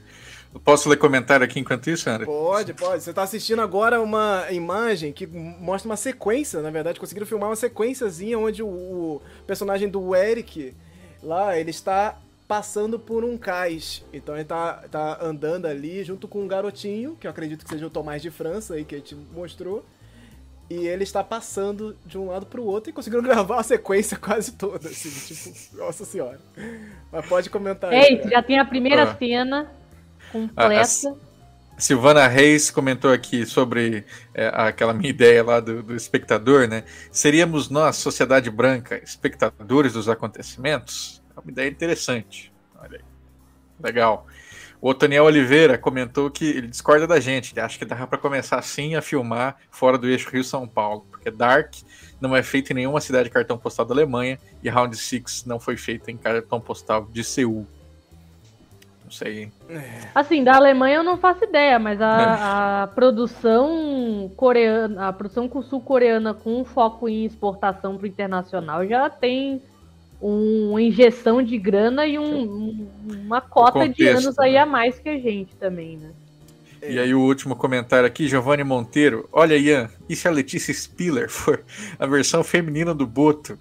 [0.62, 2.27] posso ler comentário aqui enquanto isso, André?
[2.27, 3.03] Pode, pode.
[3.03, 7.57] Você está assistindo agora uma imagem que mostra uma sequência, na verdade, conseguiram filmar uma
[7.57, 10.75] sequenciazinha onde o, o personagem do Eric,
[11.23, 14.05] lá, ele está passando por um cais.
[14.12, 17.87] Então ele tá, tá andando ali junto com um garotinho, que eu acredito que seja
[17.87, 19.83] o Tomás de França aí que a gente mostrou.
[20.69, 24.17] E ele está passando de um lado para o outro e conseguindo gravar a sequência
[24.17, 26.41] quase toda, assim, tipo, nossa senhora.
[27.12, 28.01] Mas pode comentar aí.
[28.01, 29.17] Ei, já tem a primeira ah.
[29.17, 29.71] cena
[30.33, 31.09] completa.
[31.09, 31.12] A,
[31.77, 36.85] a Silvana Reis comentou aqui sobre é, aquela minha ideia lá do, do espectador, né?
[37.11, 41.23] Seríamos nós, sociedade branca, espectadores dos acontecimentos?
[41.37, 42.53] É uma ideia interessante.
[42.81, 43.05] Olha aí.
[43.83, 44.27] Legal.
[44.85, 48.59] O Otoniel Oliveira comentou que ele discorda da gente, ele acha que dava para começar
[48.59, 51.72] assim a filmar fora do eixo Rio-São Paulo, porque Dark
[52.20, 55.59] não é feito em nenhuma cidade de cartão postal da Alemanha e Round Six não
[55.59, 57.66] foi feito em cartão postal de Seul.
[59.03, 59.51] Não sei.
[60.14, 66.35] Assim, da Alemanha eu não faço ideia, mas a, a produção coreana, a produção sul-coreana
[66.35, 69.62] com foco em exportação para o internacional já tem
[70.21, 72.89] uma injeção de grana e um,
[73.25, 74.59] uma cota contexto, de anos aí né?
[74.59, 76.11] a mais que a gente também, né?
[76.87, 79.27] E aí o último comentário aqui, Giovanni Monteiro.
[79.33, 81.65] Olha, Ian, e se a Letícia Spiller for
[81.99, 83.59] a versão feminina do Boto?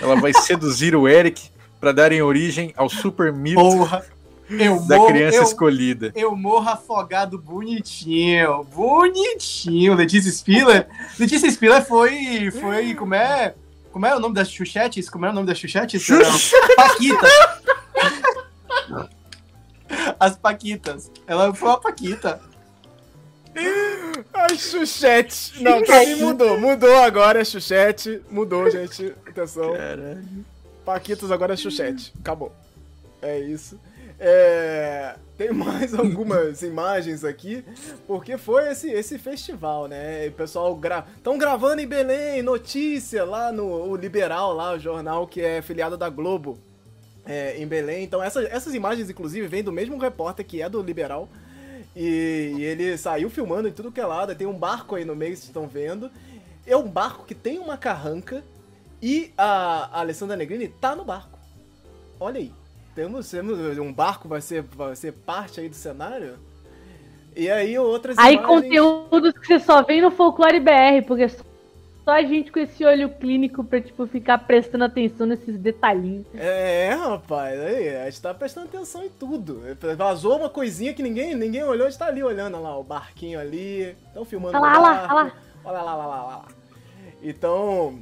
[0.00, 1.48] Ela vai seduzir o Eric
[1.80, 4.04] para darem origem ao super mito Porra.
[4.50, 6.12] Eu da morro, criança eu, escolhida.
[6.14, 8.64] Eu morro afogado bonitinho.
[8.64, 9.94] Bonitinho.
[9.94, 10.88] Letícia Spiller.
[11.18, 13.54] Letícia Spiller foi, foi como é?
[13.98, 15.10] Como é o nome das chuchetes?
[15.10, 16.00] Como é o nome das chuchetes?
[16.00, 16.54] Chuchete.
[16.76, 17.32] Paquitas.
[20.20, 21.10] As Paquitas.
[21.26, 22.40] Ela foi uma Paquita.
[24.32, 25.60] Ai, Xuxete.
[25.60, 26.60] Não, pra mim mudou.
[26.60, 28.22] Mudou agora, é Xuxete.
[28.30, 29.12] Mudou, gente.
[29.26, 29.72] Atenção.
[29.72, 30.44] Caralho.
[30.84, 32.14] Paquitas agora é Xuxete.
[32.20, 32.54] Acabou.
[33.20, 33.80] É isso.
[34.20, 37.64] É, tem mais algumas imagens aqui,
[38.06, 40.26] porque foi esse, esse festival, né?
[40.26, 40.78] o pessoal
[41.16, 46.08] estão gravando em Belém, notícia lá no Liberal, lá o jornal que é filiado da
[46.08, 46.58] Globo
[47.24, 48.02] é, em Belém.
[48.02, 51.28] Então essas, essas imagens, inclusive, vêm do mesmo repórter que é do Liberal.
[51.94, 54.34] E, e ele saiu filmando em tudo que é lado.
[54.34, 56.10] Tem um barco aí no meio, vocês estão vendo.
[56.66, 58.42] É um barco que tem uma carranca
[59.00, 61.38] e a, a Alessandra Negrini tá no barco.
[62.18, 62.52] Olha aí.
[62.98, 66.34] Temos, temos um barco vai ser, vai ser parte aí do cenário.
[67.36, 71.44] E aí outras Aí imagens- conteúdos que você só vê no Folclore BR, porque só
[72.10, 76.26] a gente com esse olho clínico pra, tipo, ficar prestando atenção nesses detalhinhos.
[76.34, 79.62] É, rapaz, aí, a gente tá prestando atenção em tudo.
[79.96, 82.82] Vazou uma coisinha que ninguém, ninguém olhou, a gente tá ali olhando olha lá, o
[82.82, 83.94] barquinho ali.
[84.08, 85.14] Estão filmando Olha o lá, barco.
[85.14, 85.32] olha lá,
[85.64, 86.44] Olha lá, lá, lá, lá, lá.
[87.22, 88.00] Então,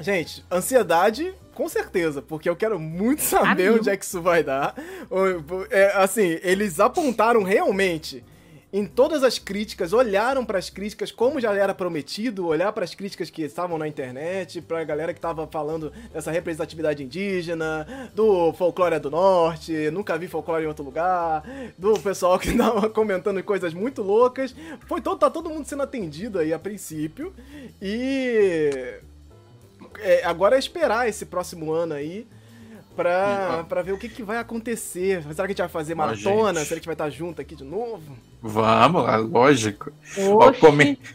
[0.00, 3.80] gente, ansiedade, com certeza, porque eu quero muito saber mil.
[3.80, 4.74] onde é que isso vai dar.
[5.70, 8.24] É, assim, eles apontaram realmente
[8.74, 12.92] em todas as críticas, olharam para as críticas como já era prometido, olhar para as
[12.92, 18.98] críticas que estavam na internet, pra galera que tava falando dessa representatividade indígena, do folclore
[18.98, 21.44] do norte, nunca vi folclore em outro lugar,
[21.78, 24.52] do pessoal que tava comentando coisas muito loucas.
[24.88, 27.32] Foi todo, tá todo mundo sendo atendido aí a princípio.
[27.80, 28.98] E
[30.00, 32.26] é, agora é esperar esse próximo ano aí
[32.94, 35.22] pra, pra ver o que, que vai acontecer.
[35.22, 36.60] Será que a gente vai fazer maratona?
[36.60, 36.68] gente.
[36.68, 38.16] Será que a gente vai estar junto aqui de novo?
[38.40, 39.92] Vamos lá, lógico.
[40.18, 40.52] Ó,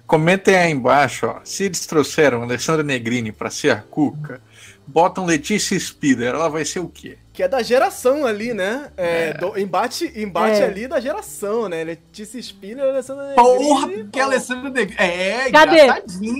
[0.05, 1.39] comentem aí embaixo, ó.
[1.43, 4.41] Se eles trouxeram Alessandra Negrini pra ser a Cuca,
[4.85, 7.17] botam Letícia Spiller, ela vai ser o quê?
[7.39, 8.91] Que é da geração ali, né?
[8.97, 9.33] É, É.
[9.33, 10.65] do- embate embate É.
[10.65, 11.85] ali da geração, né?
[11.85, 14.97] Letícia Spiller e Alessandra Porra, Negrini, que Alessandro Negrini.
[14.99, 15.87] É, Cadê?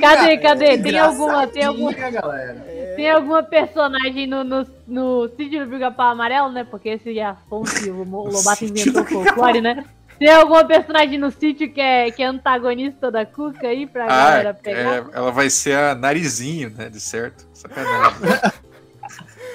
[0.02, 0.38] Cadê?
[0.40, 0.78] Cadê?
[0.78, 2.66] Tem alguma- tem alguma- galera.
[2.98, 6.66] Tem alguma personagem no, no, no sítio do Pica-Pau Amarelo, né?
[6.70, 9.86] Porque esse é a fonte, o Mo- o Lobato inventou folclore, né?
[10.20, 14.50] Tem alguma personagem no sítio que é, que é antagonista da Cuca aí pra galera
[14.50, 14.96] Ah, pegar?
[14.98, 16.90] é, ela vai ser a Narizinho, né?
[16.90, 17.48] De certo.
[17.54, 18.20] Sacanagem.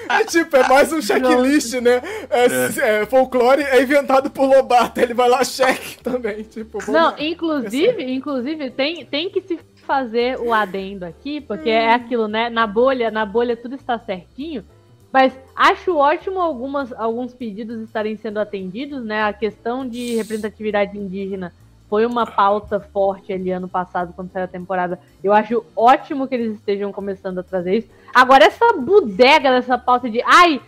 [0.09, 2.01] É tipo, é mais um checklist, né?
[2.29, 4.99] É, é, folclore é inventado por Lobato.
[4.99, 6.43] Ele vai lá, cheque também.
[6.43, 12.27] Tipo, Não, inclusive, inclusive tem, tem que se fazer o adendo aqui, porque é aquilo,
[12.27, 12.49] né?
[12.49, 14.65] Na bolha, na bolha tudo está certinho.
[15.11, 19.23] Mas acho ótimo algumas, alguns pedidos estarem sendo atendidos, né?
[19.23, 21.53] A questão de representatividade indígena
[21.89, 24.99] foi uma pauta forte ali ano passado, quando saiu a temporada.
[25.23, 27.89] Eu acho ótimo que eles estejam começando a trazer isso.
[28.13, 30.59] Agora, essa bodega dessa pauta de ai,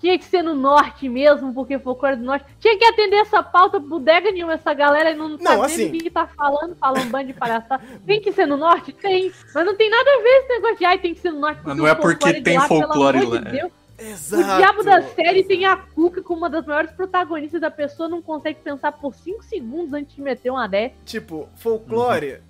[0.00, 2.44] tinha que ser no norte mesmo, porque folclore do norte.
[2.60, 6.00] Tinha que atender essa pauta, bodega nenhuma, essa galera não, sabe nem assim- do que,
[6.04, 7.82] que tá falando, fala um bando de palhaçada.
[8.04, 8.92] Tem que ser no norte?
[8.92, 9.32] Tem.
[9.54, 11.60] Mas não tem nada a ver esse negócio de ai, tem que ser no norte.
[11.64, 13.60] Mas não é o folclore porque de tem lá, pelo folclore amor lá, de é.
[13.62, 13.72] Deus.
[13.98, 14.42] Exato.
[14.42, 18.20] O diabo da série tem a Cuca como uma das maiores protagonistas da pessoa, não
[18.20, 20.94] consegue pensar por 5 segundos antes de meter uma dessa.
[21.04, 22.40] Tipo, folclore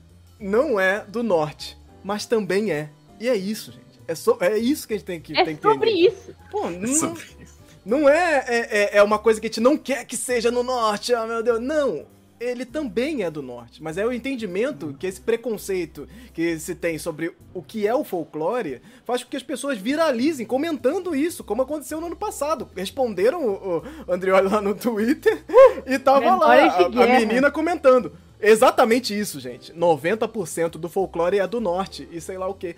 [0.40, 2.90] não é do norte, mas também é.
[3.20, 3.84] E é isso, gente.
[4.08, 6.08] É, so- é isso que a gente tem que, É tem que sobre entender.
[6.08, 6.34] isso.
[6.50, 7.58] Pô, não, Sobre isso.
[7.84, 10.62] não é, é, é- é uma coisa que a gente não quer que seja no
[10.62, 11.60] norte, ah, meu Deus.
[11.60, 12.06] Não.
[12.40, 16.98] Ele também é do norte, mas é o entendimento que esse preconceito que se tem
[16.98, 21.62] sobre o que é o folclore faz com que as pessoas viralizem comentando isso, como
[21.62, 22.69] aconteceu no ano passado.
[22.77, 25.44] Responderam o, o Andrioli lá no Twitter
[25.86, 28.12] e tava lá a, a menina comentando.
[28.40, 29.73] Exatamente isso, gente.
[29.73, 32.77] 90% do folclore é do norte e sei lá o que.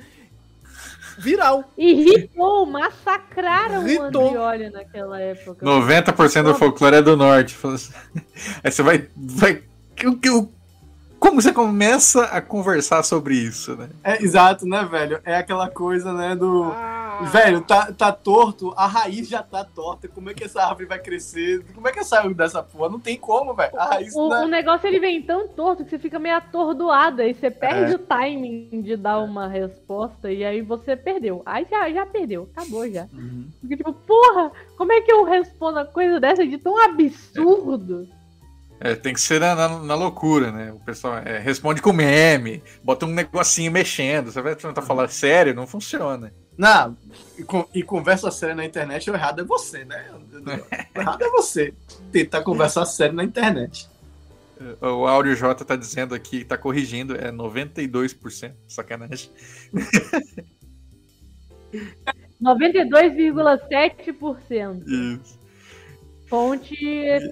[1.19, 1.65] Viral.
[1.79, 4.25] Irritou, massacraram Irritou.
[4.25, 5.65] o Andrioli naquela época.
[5.65, 7.57] 90% do folclore é do norte.
[7.65, 7.93] Assim.
[8.63, 9.09] Aí você vai.
[9.17, 9.63] vai
[10.05, 10.51] o que- o-
[11.19, 13.89] como você começa a conversar sobre isso, né?
[14.05, 15.21] É, exato, né, velho?
[15.25, 16.65] É aquela coisa, né, do...
[16.65, 16.95] Ah.
[17.33, 20.07] Velho, tá, tá torto, a raiz já tá torta.
[20.07, 21.65] Como é que essa árvore vai crescer?
[21.75, 22.91] Como é que saiu dessa porra?
[22.91, 23.73] Não tem como, velho.
[23.81, 24.45] A raiz O, né?
[24.45, 27.95] o negócio ele vem tão torto que você fica meio atordoado, aí você perde É.
[27.95, 31.41] o timing de dar uma resposta e aí você perdeu.
[31.47, 33.07] Aí já, já perdeu, acabou já.
[33.15, 33.49] Uhum.
[33.63, 38.07] Porque tipo, porra, como é que eu respondo a coisa dessa de tão absurdo?
[38.79, 40.73] É, tem que ser na, na- na loucura, né?
[40.73, 44.31] O pessoal é, responde com meme, bota um negocinho mexendo.
[44.31, 46.33] Você vai tentar falar sério, não funciona.
[46.59, 46.97] Não,
[47.39, 47.45] e,
[47.79, 50.07] e conversa séria na internet, o errado é você, né?
[50.95, 51.75] O errado é você
[52.13, 53.89] tentar conversar sério na internet.
[54.81, 58.53] O Áudio J tá dizendo aqui, tá corrigindo, é 92%.
[58.67, 59.31] Sacanagem.
[62.43, 64.83] 92,7%.
[64.87, 65.39] Isso.
[66.29, 66.77] Fonte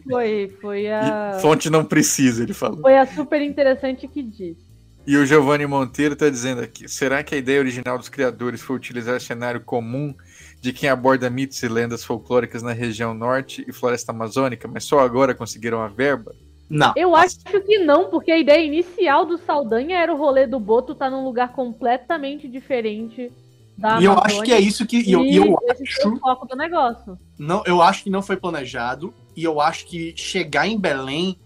[0.08, 1.36] foi, foi a.
[1.36, 2.80] E fonte não precisa, ele falou.
[2.80, 4.74] Foi a super interessante que disse.
[5.06, 8.76] E o Giovanni Monteiro tá dizendo aqui: será que a ideia original dos criadores foi
[8.76, 10.14] utilizar cenário comum
[10.60, 15.00] de quem aborda mitos e lendas folclóricas na região norte e floresta amazônica, mas só
[15.00, 16.34] agora conseguiram a verba?
[16.70, 16.94] Não.
[16.96, 20.94] Eu acho que não, porque a ideia inicial do Saldanha era o rolê do Boto
[20.94, 23.30] tá num lugar completamente diferente
[23.76, 24.98] da E eu acho que é isso que.
[24.98, 26.16] E eu, e eu foi o acho.
[26.18, 27.18] foco do negócio.
[27.38, 29.12] Não, eu acho que não foi planejado.
[29.36, 31.36] E eu acho que chegar em Belém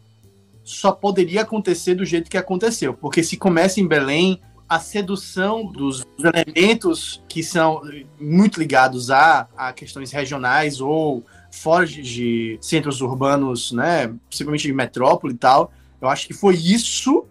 [0.62, 2.92] só poderia acontecer do jeito que aconteceu.
[2.92, 7.80] Porque se começa em Belém, a sedução dos elementos que são
[8.20, 14.72] muito ligados a, a questões regionais ou fora de, de centros urbanos, né, principalmente de
[14.74, 15.72] metrópole e tal,
[16.02, 17.24] eu acho que foi isso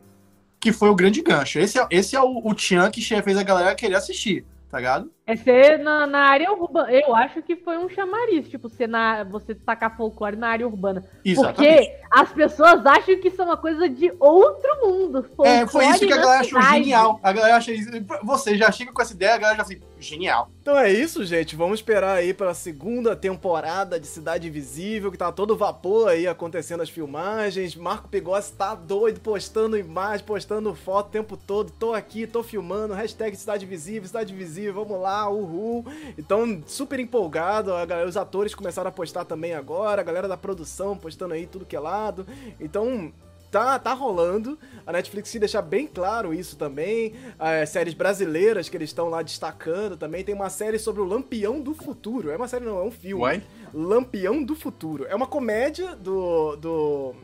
[0.60, 1.60] que foi o grande gancho.
[1.60, 4.44] Esse é, esse é o, o Tchan que fez a galera querer assistir
[4.82, 5.06] tá?
[5.26, 6.92] É ser na, na área urbana.
[6.92, 11.04] Eu acho que foi um chamariz, tipo, ser na, você tacar folclore na área urbana.
[11.24, 11.56] Exatamente.
[11.56, 15.26] Porque as pessoas acham que isso é uma coisa de outro mundo.
[15.44, 17.20] É, foi isso que a galera achou genial.
[17.22, 17.90] A galera acha isso.
[18.24, 20.50] Você já chega com essa ideia, a galera já assim, genial.
[20.62, 21.56] Então é isso, gente.
[21.56, 26.82] Vamos esperar aí pela segunda temporada de Cidade Invisível, que tá todo vapor aí acontecendo
[26.82, 27.76] as filmagens.
[27.76, 31.72] Marco Pigossi tá doido, postando imagem, postando foto o tempo todo.
[31.72, 35.86] Tô aqui, tô filmando, hashtag Cidade Invisível, Cidade Invisível, vamos lá, uhul.
[36.18, 37.74] Então, super empolgado.
[37.74, 41.66] A os atores começaram a postar também agora, a galera da produção postando aí tudo
[41.66, 42.28] que é lado.
[42.60, 43.12] Então,
[43.52, 44.58] tá, tá rolando.
[44.86, 47.14] A Netflix se deixar bem claro isso também.
[47.38, 50.24] As séries brasileiras que eles estão lá destacando também.
[50.24, 52.30] Tem uma série sobre o Lampião do Futuro.
[52.30, 53.24] É uma série, não, é um filme.
[53.24, 53.44] Uai?
[53.74, 55.06] Lampião do Futuro.
[55.08, 56.56] É uma comédia do.
[56.56, 57.16] do.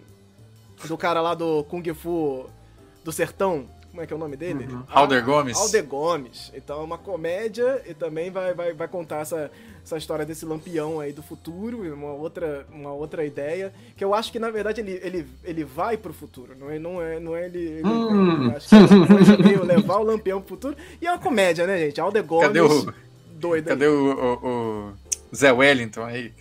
[0.87, 2.49] do cara lá do Kung Fu
[3.03, 3.67] do Sertão.
[3.93, 4.65] Como é que é o nome dele?
[4.65, 4.83] Uhum.
[4.89, 5.55] Alder Gomes.
[5.55, 6.51] Alder Gomes.
[6.55, 9.51] Então é uma comédia e também vai, vai, vai contar essa,
[9.85, 14.31] essa história desse lampião aí do futuro, uma outra, uma outra ideia, que eu acho
[14.31, 17.45] que na verdade ele, ele, ele vai pro futuro, não é, não é, não é
[17.45, 18.51] ele, ele hum.
[18.55, 20.75] acho que é meio levar o lampião pro futuro.
[20.99, 22.01] E é uma comédia, né, gente?
[22.01, 22.47] Alder Gomes.
[22.47, 22.93] Cadê o
[23.33, 24.93] doido Cadê o, o, o,
[25.35, 26.33] Zé Wellington aí?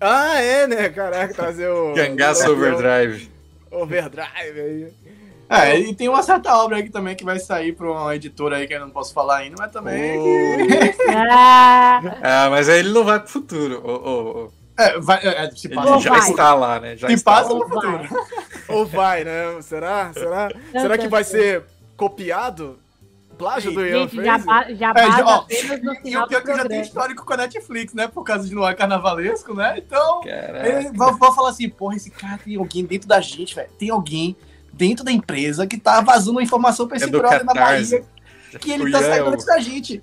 [0.00, 0.88] Ah, é, né?
[0.88, 3.30] Caraca, trazer o Cangaço Overdrive.
[3.70, 4.92] Overdrive aí.
[5.48, 8.66] É, e tem uma certa obra aí também que vai sair pra uma editora aí
[8.66, 10.18] que eu não posso falar ainda, mas também.
[10.18, 10.98] Oh.
[12.22, 13.80] Ah, mas aí ele não vai pro futuro.
[13.82, 14.58] Oh, oh, oh.
[14.80, 16.30] É, vai, é, se passa, ele já vai.
[16.30, 16.96] está lá, né?
[16.96, 17.58] Já se está passa lá.
[17.58, 18.08] no futuro.
[18.68, 19.60] Ou vai, né?
[19.62, 20.12] Será?
[20.12, 20.50] Será?
[20.70, 21.64] Será que vai ser
[21.96, 22.78] copiado?
[23.36, 25.44] Plágio do Ian Gente, já, já é, já, ó,
[26.04, 28.08] E o pior é que já tem histórico com a Netflix, né?
[28.08, 29.76] Por causa de Noir Carnavalesco, né?
[29.78, 33.70] Então, ele vai, vai falar assim, porra, esse cara tem alguém dentro da gente, velho.
[33.78, 34.36] Tem alguém
[34.78, 38.04] dentro da empresa que tá vazando uma informação pra esse é brother na Bahia
[38.56, 40.02] que ele o tá saindo é antes da gente.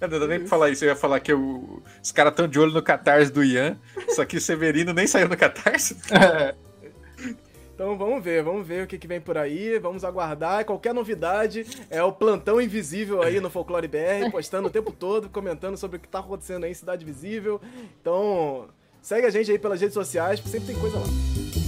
[0.00, 2.48] Eu não dá nem pra falar isso, eu ia falar que eu, os caras estão
[2.48, 3.76] de olho no Catarse do Ian,
[4.10, 5.96] só que o Severino nem saiu no Catarse.
[6.12, 6.54] É.
[7.74, 10.64] Então vamos ver, vamos ver o que, que vem por aí, vamos aguardar.
[10.64, 15.76] Qualquer novidade é o plantão invisível aí no Folclore BR, postando o tempo todo, comentando
[15.76, 17.60] sobre o que tá acontecendo aí em Cidade Visível.
[18.00, 18.68] Então
[19.00, 21.61] segue a gente aí pelas redes sociais, porque sempre tem coisa lá.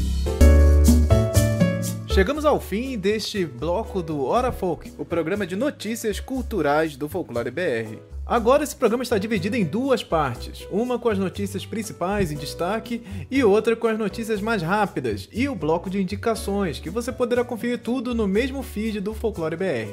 [2.15, 7.51] Chegamos ao fim deste bloco do Hora Folk, o programa de notícias culturais do Folclore
[7.51, 7.99] BR.
[8.25, 13.03] Agora esse programa está dividido em duas partes, uma com as notícias principais em destaque
[13.29, 17.43] e outra com as notícias mais rápidas e o bloco de indicações, que você poderá
[17.43, 19.93] conferir tudo no mesmo feed do Folclore BR.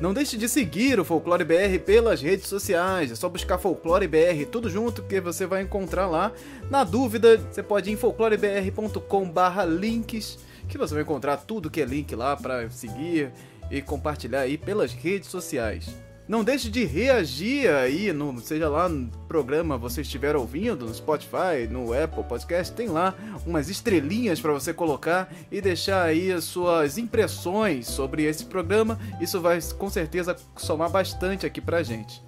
[0.00, 4.46] Não deixe de seguir o Folclore BR pelas redes sociais, é só buscar Folclore BR
[4.52, 6.30] tudo junto que você vai encontrar lá.
[6.70, 10.38] Na dúvida, você pode ir em folclorebr.com/links
[10.68, 13.32] que você vai encontrar tudo que é link lá para seguir
[13.70, 15.88] e compartilhar aí pelas redes sociais.
[16.28, 21.68] Não deixe de reagir aí, no, seja lá no programa você estiver ouvindo, no Spotify,
[21.70, 23.14] no Apple Podcast, tem lá
[23.46, 28.98] umas estrelinhas para você colocar e deixar aí as suas impressões sobre esse programa.
[29.20, 32.20] Isso vai com certeza somar bastante aqui pra gente.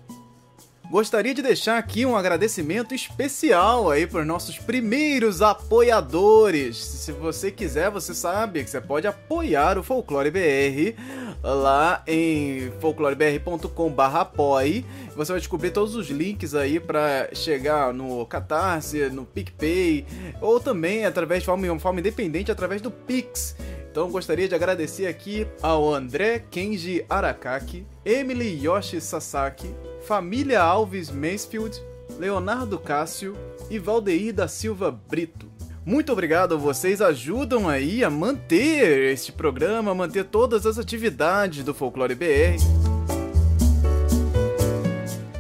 [0.91, 6.79] Gostaria de deixar aqui um agradecimento especial aí para os nossos primeiros apoiadores.
[6.79, 10.99] Se você quiser, você sabe que você pode apoiar o Folclore BR
[11.43, 14.87] lá em folclorebr.com/apoie.
[15.15, 20.07] Você vai descobrir todos os links aí para chegar no Catarse, no PicPay
[20.41, 23.55] ou também através de forma, forma independente através do Pix.
[23.91, 29.69] Então gostaria de agradecer aqui ao André Kenji Arakaki, Emily Yoshi Sasaki,
[30.09, 31.79] Família Alves Mansfield,
[32.19, 33.37] Leonardo Cássio
[33.69, 35.53] e Valdeir da Silva Brito.
[35.85, 42.15] Muito obrigado, vocês ajudam aí a manter este programa, manter todas as atividades do Folclore
[42.15, 42.57] BR.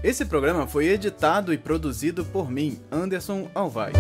[0.05, 3.95] Esse programa foi editado e produzido por mim, Anderson Alvaz.